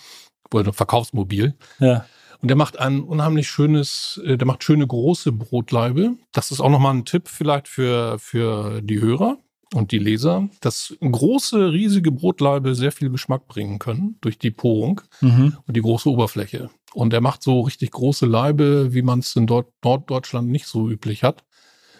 oder 0.52 0.72
Verkaufsmobil. 0.72 1.54
Ja. 1.78 2.06
Und 2.40 2.48
der 2.48 2.56
macht 2.56 2.78
ein 2.78 3.00
unheimlich 3.00 3.48
schönes, 3.48 4.20
äh, 4.24 4.36
der 4.36 4.46
macht 4.46 4.62
schöne 4.62 4.86
große 4.86 5.32
Brotlaibe. 5.32 6.14
Das 6.32 6.52
ist 6.52 6.60
auch 6.60 6.70
nochmal 6.70 6.94
ein 6.94 7.04
Tipp 7.04 7.28
vielleicht 7.28 7.66
für, 7.66 8.18
für 8.18 8.80
die 8.82 9.00
Hörer 9.00 9.38
und 9.74 9.92
die 9.92 9.98
Leser, 9.98 10.48
dass 10.60 10.96
große, 11.00 11.72
riesige 11.72 12.10
Brotlaibe 12.10 12.74
sehr 12.74 12.92
viel 12.92 13.10
Geschmack 13.10 13.46
bringen 13.48 13.78
können 13.78 14.16
durch 14.20 14.38
die 14.38 14.50
Porung 14.50 15.02
mhm. 15.20 15.56
und 15.66 15.76
die 15.76 15.82
große 15.82 16.08
Oberfläche. 16.08 16.70
Und 16.94 17.12
er 17.12 17.20
macht 17.20 17.42
so 17.42 17.60
richtig 17.60 17.90
große 17.90 18.26
Leibe, 18.26 18.94
wie 18.94 19.02
man 19.02 19.18
es 19.18 19.36
in 19.36 19.44
Nord 19.44 19.72
Norddeutschland 19.84 20.48
nicht 20.48 20.66
so 20.66 20.88
üblich 20.88 21.22
hat, 21.22 21.44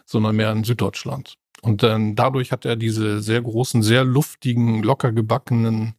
sondern 0.07 0.37
mehr 0.37 0.51
in 0.53 0.65
Süddeutschland. 0.65 1.35
Und 1.61 1.83
dann 1.83 2.15
dadurch 2.15 2.53
hat 2.53 2.65
er 2.65 2.77
diese 2.77 3.21
sehr 3.21 3.43
großen, 3.43 3.83
sehr 3.83 4.05
luftigen, 4.05 4.83
locker 4.83 5.13
gebackenen, 5.13 5.95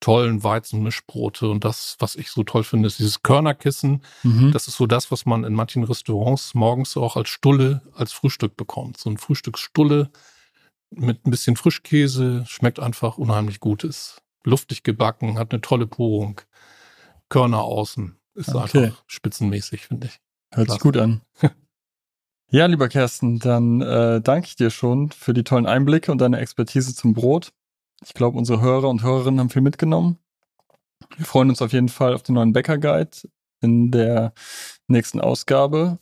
tollen 0.00 0.42
Weizenmischbrote. 0.44 1.48
Und 1.48 1.64
das, 1.64 1.96
was 2.00 2.16
ich 2.16 2.30
so 2.30 2.42
toll 2.42 2.64
finde, 2.64 2.88
ist 2.88 2.98
dieses 2.98 3.22
Körnerkissen. 3.22 4.02
Mhm. 4.22 4.52
Das 4.52 4.68
ist 4.68 4.76
so 4.76 4.86
das, 4.86 5.10
was 5.10 5.24
man 5.24 5.44
in 5.44 5.54
manchen 5.54 5.84
Restaurants 5.84 6.54
morgens 6.54 6.96
auch 6.96 7.16
als 7.16 7.28
Stulle, 7.28 7.82
als 7.94 8.12
Frühstück 8.12 8.56
bekommt. 8.56 8.98
So 8.98 9.08
ein 9.08 9.16
Frühstücksstulle 9.16 10.10
mit 10.96 11.26
ein 11.26 11.30
bisschen 11.30 11.56
Frischkäse, 11.56 12.44
schmeckt 12.46 12.80
einfach 12.80 13.18
unheimlich 13.18 13.60
gut. 13.60 13.84
Ist 13.84 14.22
luftig 14.44 14.82
gebacken, 14.82 15.38
hat 15.38 15.52
eine 15.52 15.60
tolle 15.60 15.86
Porung, 15.86 16.40
Körner 17.28 17.62
außen. 17.62 18.16
Ist 18.34 18.54
okay. 18.54 18.84
einfach 18.86 19.02
spitzenmäßig, 19.06 19.86
finde 19.86 20.08
ich. 20.08 20.20
Hört 20.52 20.70
sich 20.70 20.80
gut 20.80 20.96
an. 20.96 21.22
ja, 22.50 22.66
lieber 22.66 22.88
Kersten, 22.88 23.38
dann 23.38 23.80
äh, 23.80 24.20
danke 24.20 24.46
ich 24.46 24.56
dir 24.56 24.70
schon 24.70 25.10
für 25.10 25.34
die 25.34 25.44
tollen 25.44 25.66
Einblicke 25.66 26.12
und 26.12 26.20
deine 26.20 26.38
Expertise 26.38 26.94
zum 26.94 27.14
Brot. 27.14 27.52
Ich 28.04 28.14
glaube, 28.14 28.38
unsere 28.38 28.60
Hörer 28.60 28.88
und 28.88 29.02
Hörerinnen 29.02 29.40
haben 29.40 29.50
viel 29.50 29.62
mitgenommen. 29.62 30.18
Wir 31.16 31.26
freuen 31.26 31.50
uns 31.50 31.62
auf 31.62 31.72
jeden 31.72 31.88
Fall 31.88 32.14
auf 32.14 32.22
den 32.22 32.34
neuen 32.34 32.52
Bäcker 32.52 32.78
Guide. 32.78 33.28
in 33.62 33.90
der 33.90 34.32
nächsten 34.86 35.20
Ausgabe. 35.20 35.98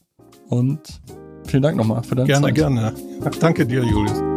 Und 0.48 1.00
vielen 1.46 1.62
Dank 1.62 1.76
nochmal 1.76 2.02
für 2.02 2.16
deine 2.16 2.26
gerne, 2.26 2.46
Zeit. 2.48 2.54
Gerne, 2.54 2.94
gerne. 2.94 3.38
Danke 3.40 3.66
dir, 3.66 3.84
Julius. 3.84 4.33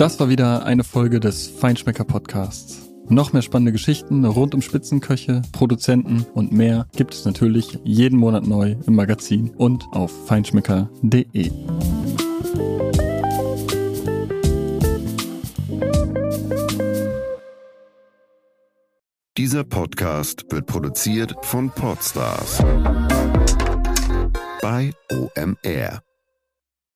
Das 0.00 0.18
war 0.18 0.30
wieder 0.30 0.64
eine 0.64 0.82
Folge 0.82 1.20
des 1.20 1.46
Feinschmecker 1.46 2.04
Podcasts. 2.04 2.88
Noch 3.10 3.34
mehr 3.34 3.42
spannende 3.42 3.72
Geschichten 3.72 4.24
rund 4.24 4.54
um 4.54 4.62
Spitzenköche, 4.62 5.42
Produzenten 5.52 6.24
und 6.32 6.52
mehr 6.52 6.86
gibt 6.96 7.12
es 7.12 7.26
natürlich 7.26 7.78
jeden 7.84 8.18
Monat 8.18 8.46
neu 8.46 8.76
im 8.86 8.94
Magazin 8.94 9.50
und 9.58 9.84
auf 9.92 10.10
feinschmecker.de. 10.26 11.50
Dieser 19.36 19.64
Podcast 19.64 20.46
wird 20.48 20.64
produziert 20.64 21.34
von 21.42 21.68
Podstars 21.68 22.64
bei 24.62 24.92
OMR. 25.12 26.02